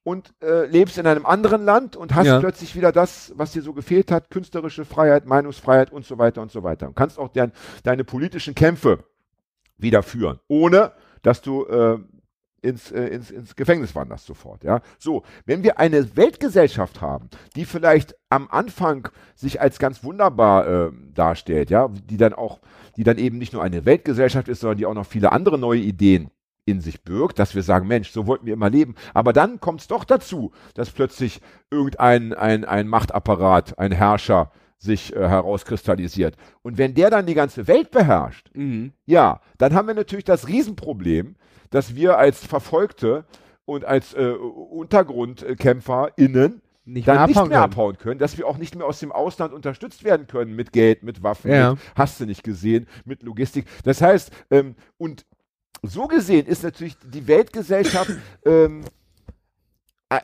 [0.04, 2.40] und äh, lebst in einem anderen Land und hast Ja.
[2.40, 6.52] plötzlich wieder das, was dir so gefehlt hat, künstlerische Freiheit, Meinungsfreiheit und so weiter und
[6.52, 6.88] so weiter.
[6.88, 7.52] Und kannst auch dein,
[7.84, 9.04] deine politischen Kämpfe
[9.78, 10.92] wieder führen, ohne
[11.24, 11.98] dass du äh,
[12.62, 14.64] ins, äh, ins, ins Gefängnis wanderst sofort.
[14.64, 14.82] Ja?
[15.00, 20.92] So, wenn wir eine Weltgesellschaft haben, die vielleicht am Anfang sich als ganz wunderbar äh,
[21.14, 22.60] darstellt, ja, die dann auch,
[22.98, 25.80] die dann eben nicht nur eine Weltgesellschaft ist, sondern die auch noch viele andere neue
[25.80, 26.30] Ideen
[26.66, 28.96] in sich birgt, dass wir sagen, Mensch, so wollten wir immer leben.
[29.14, 31.42] Aber dann kommt es doch dazu, dass plötzlich
[31.72, 36.36] irgendein ein, ein Machtapparat, ein Herrscher sich äh, herauskristallisiert.
[36.62, 38.94] Und wenn der dann die ganze Welt beherrscht, Mhm.
[39.06, 41.36] ja, dann haben wir natürlich das Riesenproblem,
[41.72, 43.26] dass wir als Verfolgte
[43.66, 47.56] und als äh, UntergrundkämpferInnen Nicht dann mehr nicht mehr können.
[47.56, 51.04] abhauen können, dass wir auch nicht mehr aus dem Ausland unterstützt werden können mit Geld,
[51.04, 51.72] mit Waffen, Ja.
[51.72, 53.66] mit, hast du nicht gesehen, mit Logistik.
[53.84, 55.26] Das heißt, ähm, und
[55.84, 58.12] so gesehen ist natürlich die Weltgesellschaft
[58.46, 58.84] ähm,
[60.10, 60.20] äh,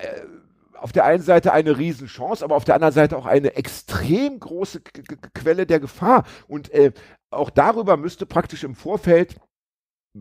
[0.74, 4.82] auf der einen Seite eine Riesenchance, aber auf der anderen Seite auch eine extrem große
[5.34, 6.24] Quelle der Gefahr.
[6.48, 6.91] Und äh,
[7.32, 9.38] auch darüber müsste praktisch im Vorfeld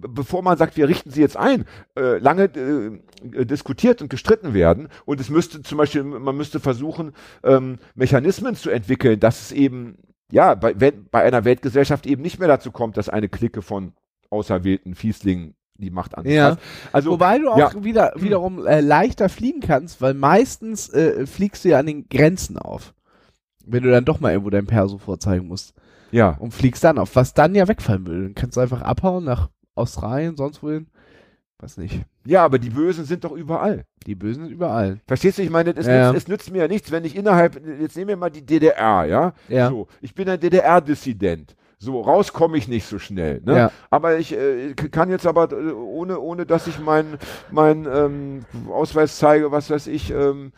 [0.00, 1.64] bevor man sagt, wir richten sie jetzt ein,
[1.98, 4.88] äh, lange äh, diskutiert und gestritten werden.
[5.04, 9.98] Und es müsste zum Beispiel, man müsste versuchen, ähm, Mechanismen zu entwickeln, dass es eben,
[10.30, 13.92] ja, bei, bei einer Weltgesellschaft eben nicht mehr dazu kommt, dass eine Clique von
[14.30, 16.34] auserwählten Fieslingen die Macht anfasst.
[16.34, 16.56] Ja.
[16.92, 17.84] Also, Wobei du auch ja.
[17.84, 22.58] wieder, wiederum äh, leichter fliegen kannst, weil meistens äh, fliegst du ja an den Grenzen
[22.58, 22.94] auf.
[23.64, 25.74] Wenn du dann doch mal irgendwo dein Perso vorzeigen musst.
[26.12, 26.30] ja.
[26.30, 28.22] Und fliegst dann auf, was dann ja wegfallen würde.
[28.22, 30.88] Dann kannst du einfach abhauen nach Australien, sonst wohin.
[31.58, 32.02] Weiß nicht.
[32.26, 33.84] ja, aber die Bösen sind doch überall.
[34.06, 34.98] Die Bösen sind überall.
[35.06, 35.42] Verstehst du?
[35.42, 38.08] Ich meine, es, Ja, nützt, es nützt mir ja nichts, wenn ich innerhalb, jetzt nehmen
[38.08, 39.32] wir mal die DDR, ja?
[39.48, 39.70] Ja.
[39.70, 41.56] So, ich bin ein DDR-Dissident.
[41.78, 43.42] So, raus komme ich nicht so schnell.
[43.44, 43.56] Ne?
[43.56, 43.72] Ja.
[43.90, 47.18] Aber ich äh, kann jetzt aber, äh, ohne, ohne dass ich meinen
[47.50, 50.52] mein, ähm, Ausweis zeige, was weiß ich, ähm,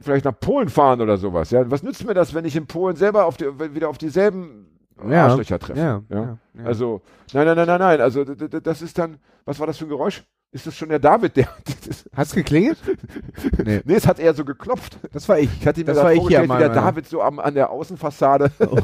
[0.00, 1.50] vielleicht nach Polen fahren oder sowas.
[1.50, 1.68] Ja?
[1.70, 4.66] Was nützt mir das, wenn ich in Polen selber auf die, wieder auf dieselben
[5.08, 5.26] Ja.
[5.26, 5.78] Arschlöcher treffe?
[5.78, 6.02] Ja.
[6.08, 6.16] Ja?
[6.16, 6.38] ja.
[6.54, 6.64] ja.
[6.64, 8.00] Also, nein, nein, nein, nein, nein.
[8.00, 10.24] Also, das ist dann, was war das für ein Geräusch?
[10.50, 11.48] Ist das schon der David, der.
[12.16, 12.78] Hat's geklingelt?
[13.64, 13.82] nee.
[13.84, 14.98] nee, es hat eher so geklopft.
[15.12, 15.50] Das war ich.
[15.60, 17.70] Ich hatte mir Das das war ich hier wie der David so am, an der
[17.70, 18.78] Außenfassade Oh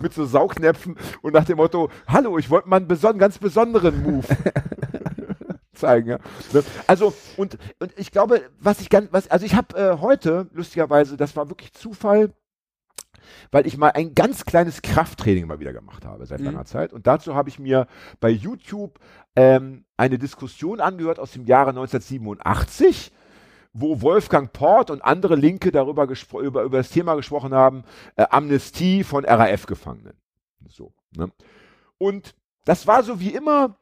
[0.00, 4.02] mit so Saugnäpfen und nach dem Motto, hallo, ich wollte mal einen beson ganz besonderen
[4.02, 4.26] Move
[5.74, 6.10] zeigen.
[6.10, 6.18] Ja.
[6.52, 6.62] Ne?
[6.86, 11.16] Also, und, und ich glaube, was ich ganz, was, also ich habe äh, heute, lustigerweise,
[11.16, 12.30] das war wirklich Zufall,
[13.50, 16.46] weil ich mal ein ganz kleines Krafttraining mal wieder gemacht habe seit Mhm.
[16.46, 16.92] langer Zeit.
[16.92, 17.86] Und dazu habe ich mir
[18.20, 18.98] bei YouTube
[19.36, 23.12] ähm, eine Diskussion angehört aus dem Jahre 1987,
[23.72, 26.08] wo Wolfgang Port und andere Linke darüber
[26.40, 27.84] über, über das Thema gesprochen haben,
[28.16, 30.14] äh, Amnestie von RAF-Gefangenen.
[30.68, 30.92] So.
[31.16, 31.30] Ne?
[31.98, 33.76] Und das war so wie immer,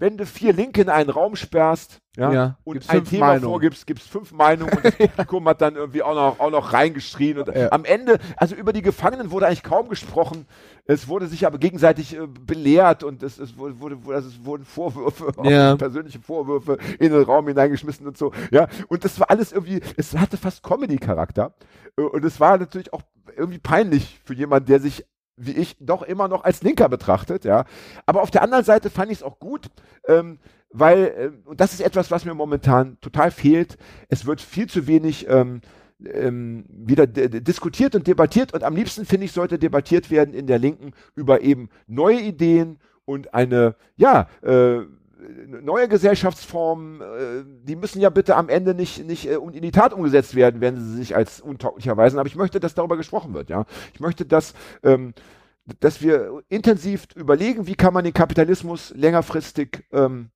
[0.00, 3.44] wenn du vier Linke in einen Raum sperrst ja, Ja, und ein Thema Meinungen.
[3.50, 6.72] vorgibst, gibt es fünf Meinungen und das Publikum hat dann irgendwie auch noch, auch noch
[6.72, 7.38] reingeschrien.
[7.38, 7.70] Und Ja.
[7.70, 10.46] am Ende, also über die Gefangenen wurde eigentlich kaum gesprochen.
[10.86, 14.44] Es wurde sich aber gegenseitig äh, belehrt und es, es, wurde, wurde, wurde, also es
[14.44, 15.76] wurden Vorwürfe, Ja.
[15.76, 18.32] persönliche Vorwürfe in den Raum hineingeschmissen und so.
[18.50, 21.54] Ja, und das war alles irgendwie, es hatte fast Comedy-Charakter.
[21.96, 23.02] Äh, Und es war natürlich auch
[23.36, 25.04] irgendwie peinlich für jemanden, der sich
[25.40, 27.64] wie ich doch immer noch als Linker betrachtet, ja.
[28.06, 29.70] Aber auf der anderen Seite fand ich es auch gut,
[30.06, 30.38] ähm,
[30.70, 33.76] weil, ähm, und das ist etwas, was mir momentan total fehlt,
[34.08, 35.62] es wird viel zu wenig ähm,
[36.04, 40.58] ähm, wieder diskutiert und debattiert und am liebsten finde ich, sollte debattiert werden in der
[40.58, 44.80] Linken über eben neue Ideen und eine, ja, äh,
[45.62, 49.92] neue Gesellschaftsformen, äh, die müssen ja bitte am Ende nicht, nicht äh, in die Tat
[49.92, 52.18] umgesetzt werden, wenn sie sich als untauglicher erweisen.
[52.18, 53.64] Aber ich möchte, dass darüber gesprochen wird, ja.
[53.94, 55.14] Ich möchte, dass, ähm,
[55.80, 60.30] dass wir intensiv überlegen, wie kann man den Kapitalismus längerfristig ähm,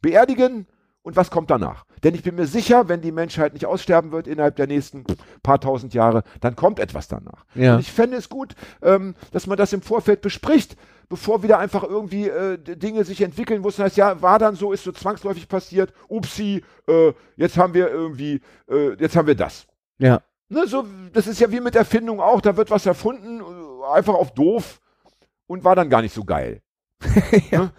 [0.00, 0.66] beerdigen
[1.02, 1.84] und was kommt danach.
[2.02, 5.04] Denn ich bin mir sicher, wenn die Menschheit nicht aussterben wird innerhalb der nächsten
[5.42, 7.44] paar tausend Jahre, dann kommt etwas danach.
[7.54, 7.74] Ja.
[7.74, 10.76] Und ich fände es gut, ähm, dass man das im Vorfeld bespricht,
[11.08, 14.72] bevor wieder einfach irgendwie äh, Dinge sich entwickeln, wo es heißt, ja, war dann so,
[14.72, 18.40] ist so zwangsläufig passiert, upsi, äh, jetzt haben wir irgendwie,
[18.70, 19.66] äh, jetzt haben wir das.
[19.98, 20.20] Ja.
[20.50, 24.14] Ne, so, das ist ja wie mit Erfindung auch, da wird was erfunden, äh, einfach
[24.14, 24.80] auf doof
[25.46, 26.62] und war dann gar nicht so geil.
[27.50, 27.60] Ja.
[27.60, 27.72] Ne?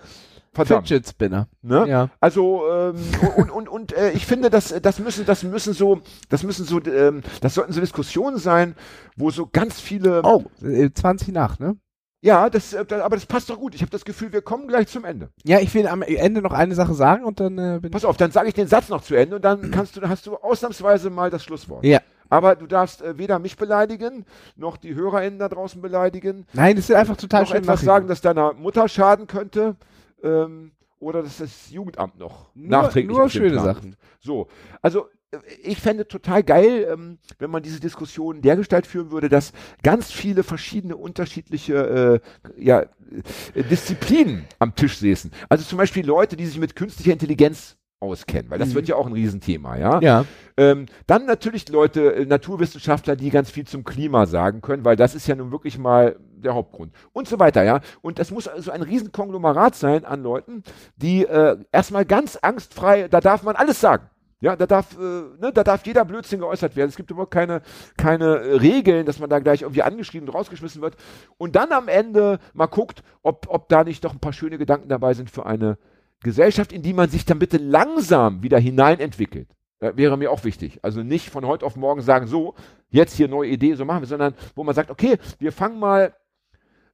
[0.53, 0.87] Verdammt.
[0.87, 1.47] Fidget Spinner.
[1.61, 1.87] Ne?
[1.87, 2.09] Ja.
[2.19, 2.95] Also ähm,
[3.37, 6.81] und, und, und äh, ich finde, das, das müssen, das müssen so, das müssen so,
[6.85, 8.75] ähm, das sollten so Diskussionen sein,
[9.15, 10.21] wo so ganz viele.
[10.23, 11.77] Oh, äh, 20 nach, ne?
[12.21, 13.75] Ja, das, äh, aber das passt doch gut.
[13.75, 15.29] Ich habe das Gefühl, wir kommen gleich zum Ende.
[15.45, 18.17] Ja, ich will am Ende noch eine Sache sagen und dann äh, bin Pass auf,
[18.17, 21.09] dann sage ich den Satz noch zu Ende und dann kannst du, hast du ausnahmsweise
[21.09, 21.85] mal das Schlusswort.
[21.85, 21.99] Ja.
[22.29, 24.25] Aber du darfst äh, weder mich beleidigen,
[24.55, 28.21] noch die HörerInnen da draußen beleidigen, Nein, das sind einfach total noch etwas sagen, das
[28.21, 29.77] deiner Mutter schaden könnte,
[30.23, 33.95] ähm, oder dass das Jugendamt noch Nur- nachträglich nur schöne Plan Sachen.
[34.19, 34.47] So,
[34.81, 39.53] also äh, ich fände total geil, ähm, wenn man diese Diskussion dergestalt führen würde, dass
[39.81, 42.21] ganz viele verschiedene unterschiedliche
[42.55, 45.31] äh, ja, äh, Disziplinen am Tisch säßen.
[45.47, 48.75] Also zum Beispiel Leute, die sich mit künstlicher Intelligenz auskennen, weil das Mhm.
[48.75, 49.99] wird ja auch ein Riesenthema, ja.
[50.01, 50.25] Ja.
[50.55, 55.15] Ähm, dann natürlich Leute, äh, Naturwissenschaftler, die ganz viel zum Klima sagen können, weil das
[55.15, 56.93] ist ja nun wirklich mal der Hauptgrund.
[57.11, 57.81] Und so weiter, ja.
[58.01, 60.63] Und das muss also ein Riesenkonglomerat sein an Leuten,
[60.95, 64.09] die äh, erstmal ganz angstfrei, da darf man alles sagen.
[64.41, 66.87] Ja, da darf, äh, ne, da darf jeder Blödsinn geäußert werden.
[66.87, 67.61] Es gibt überhaupt keine,
[67.97, 70.95] keine äh, Regeln, dass man da gleich irgendwie angeschrieben und rausgeschmissen wird.
[71.37, 74.87] Und dann am Ende mal guckt, ob, ob da nicht doch ein paar schöne Gedanken
[74.87, 75.77] dabei sind für eine
[76.21, 79.49] Gesellschaft, in die man sich dann bitte langsam wieder hineinentwickelt.
[79.79, 80.79] Äh, wäre mir auch wichtig.
[80.81, 82.55] Also nicht von heute auf morgen sagen, so,
[82.89, 86.13] jetzt hier neue Idee, so machen wir, sondern wo man sagt, okay, wir fangen mal,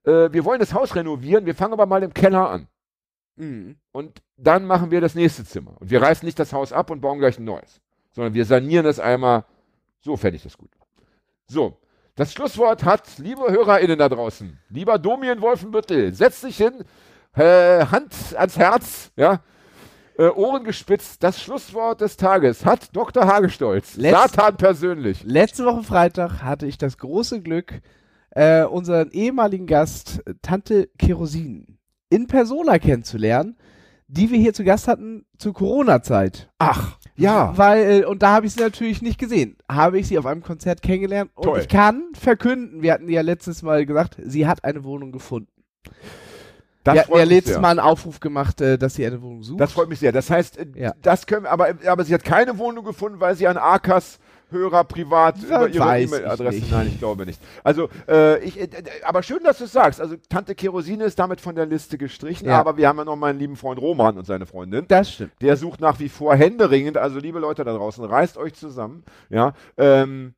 [0.04, 2.68] äh, wir wollen das Haus renovieren, wir fangen aber mal im Keller an.
[3.38, 3.78] Mhm.
[3.92, 5.76] Und dann machen wir das nächste Zimmer.
[5.80, 8.86] Und wir reißen nicht das Haus ab und bauen gleich ein neues, sondern wir sanieren
[8.86, 9.46] es einmal.
[10.02, 10.70] So fände ich das gut.
[11.48, 11.78] So,
[12.16, 16.86] das Schlusswort hat, liebe HörerInnen da draußen, lieber Domien Wolfenbüttel, setz dich hin,
[17.36, 19.42] äh, Hand ans Herz, ja,
[20.18, 21.24] äh, Ohren gespitzt.
[21.24, 23.26] Das Schlusswort des Tages hat Dr.
[23.28, 25.24] Hagestolz, Letzt- Satan persönlich.
[25.24, 27.82] Letzte Woche Freitag hatte ich das große Glück,
[28.32, 31.78] äh, unseren ehemaligen Gast, Tante Kerosin,
[32.10, 33.58] in Persona kennenzulernen,
[34.08, 36.50] die wir hier zu Gast hatten zur Corona-Zeit.
[36.60, 37.58] Ach, ja.
[37.58, 39.58] Weil, äh, und da habe ich sie natürlich nicht gesehen.
[39.70, 41.60] Habe ich sie auf einem Konzert kennengelernt und Toll.
[41.60, 45.50] ich kann verkünden, wir hatten ja letztes Mal gesagt, sie hat eine Wohnung gefunden.
[46.86, 47.62] Das ja letztes sehr.
[47.62, 49.60] Mal einen Aufruf gemacht, äh, dass sie eine Wohnung sucht.
[49.60, 50.12] Das freut mich sehr.
[50.12, 50.94] Das heißt, äh, Ja.
[51.02, 54.20] das können aber, aber sie hat keine Wohnung gefunden, weil sie an Arkas
[54.52, 56.62] Hörer privat Ja, über ihre E-Mail-Adresse.
[56.70, 57.42] Nein, ich glaube nicht.
[57.64, 58.70] Also, äh, ich, äh,
[59.04, 60.00] aber schön, dass du es sagst.
[60.00, 62.60] Also, Tante Kerosine ist damit von der Liste gestrichen, Ja.
[62.60, 64.86] aber wir haben ja noch meinen lieben Freund Roman und seine Freundin.
[64.88, 65.32] das stimmt.
[65.42, 66.96] Der sucht nach wie vor händeringend.
[66.98, 69.04] Also, liebe Leute da draußen, reißt euch zusammen.
[69.30, 69.54] Ja.
[69.78, 70.36] Ähm,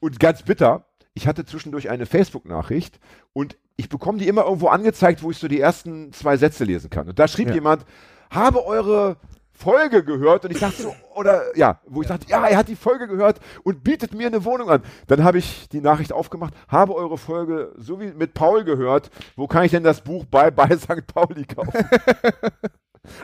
[0.00, 2.98] und ganz bitter, ich hatte zwischendurch eine Facebook-Nachricht
[3.34, 6.90] und ich bekomme die immer irgendwo angezeigt, wo ich so die ersten zwei Sätze lesen
[6.90, 7.08] kann.
[7.08, 7.54] Und da schrieb Ja.
[7.54, 7.84] jemand,
[8.30, 9.16] habe eure
[9.54, 12.74] Folge gehört und ich dachte so, oder ja, wo ich dachte, ja, er hat die
[12.76, 14.82] Folge gehört und bietet mir eine Wohnung an.
[15.06, 19.46] Dann habe ich die Nachricht aufgemacht, habe eure Folge so wie mit Paul gehört, wo
[19.46, 21.06] kann ich denn das Buch Bye Bye St.
[21.06, 21.72] Pauli kaufen?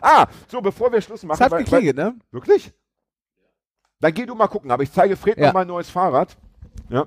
[0.02, 1.40] Ah, so, bevor wir Schluss machen.
[1.40, 2.16] Es hat geklingelt, ne?
[2.32, 2.72] Wirklich?
[4.00, 5.46] Dann geh du mal gucken, aber ich zeige Fred Ja.
[5.46, 6.36] noch mal ein neues Fahrrad.
[6.88, 7.06] Ja.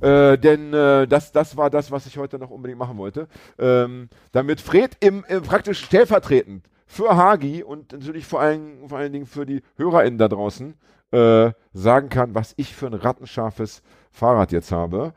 [0.00, 3.28] Äh, denn äh, das, das war das, was ich heute noch unbedingt machen wollte.
[3.58, 9.12] Ähm, damit Fred im, im praktisch stellvertretend für Hagi und natürlich vor allen, vor allen
[9.12, 10.74] Dingen für die HörerInnen da draußen
[11.12, 13.82] äh, sagen kann, was ich für ein rattenscharfes
[14.12, 15.12] Fahrrad jetzt habe.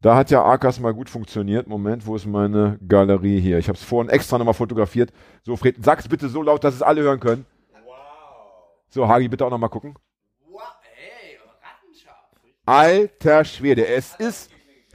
[0.00, 1.66] Da hat ja Arkas mal gut funktioniert.
[1.66, 3.58] Moment, wo ist meine Galerie hier?
[3.58, 5.12] Ich habe es vorhin extra nochmal fotografiert.
[5.42, 7.46] So, Fred, sag's bitte so laut, dass es alle hören können.
[8.88, 9.94] So, Hagi, bitte auch nochmal gucken.
[12.66, 14.50] Alter Schwede, es ist,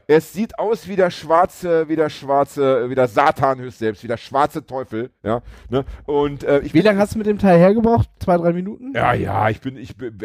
[0.06, 4.10] es sieht aus wie der schwarze, wie der schwarze, wie der Satan höchst selbst, wie
[4.10, 5.86] der schwarze Teufel, ja, ne?
[6.06, 8.10] Und äh, ich Wie lange hast du mit dem Teil hergebraucht?
[8.20, 8.94] Zwei, drei Minuten?
[8.94, 10.20] ja, ja, ich bin, ich bin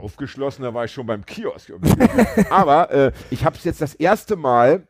[0.00, 1.72] aufgeschlossen, da war ich schon beim Kiosk.
[2.50, 4.88] Aber äh, ich habe es jetzt das erste Mal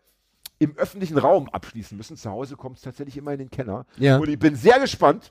[0.59, 2.16] im öffentlichen Raum abschließen müssen.
[2.16, 3.84] Zu Hause kommt es tatsächlich immer in den Keller.
[3.99, 4.16] Ja.
[4.18, 5.28] Und ich bin sehr gespannt,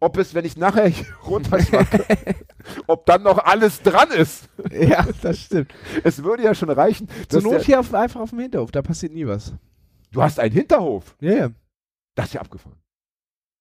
[0.00, 2.04] ob es, wenn ich nachher hier runterschwacke,
[2.86, 4.48] ob dann noch alles dran ist.
[4.72, 5.72] Ja, das stimmt.
[6.04, 7.08] Es würde ja schon reichen.
[7.28, 9.52] Zur Not hier auf, einfach auf dem Hinterhof, da passiert nie was.
[10.12, 11.16] du hast einen Hinterhof.
[11.20, 11.48] Ja, ja.
[12.14, 12.76] Das ist ja abgefahren.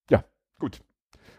[0.10, 0.24] Ja,
[0.60, 0.82] gut.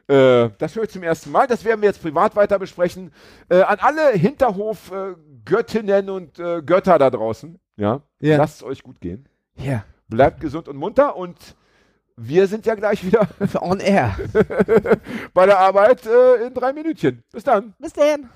[0.08, 1.46] Äh, das höre ich zum ersten Mal.
[1.46, 3.12] Das werden wir jetzt privat weiter besprechen.
[3.48, 7.58] Äh, an alle Hinterhof-Göttinnen und äh, Götter da draußen.
[7.76, 8.36] Ja, Ja.
[8.36, 9.28] lasst es euch gut gehen.
[9.56, 9.84] Ja.
[10.08, 11.56] Bleibt gesund und munter und
[12.22, 13.26] wir sind ja gleich wieder
[13.60, 14.16] On air.
[15.34, 17.22] bei der Arbeit äh, in drei Minütchen.
[17.32, 17.74] Bis dann.
[17.78, 18.28] Bis dann.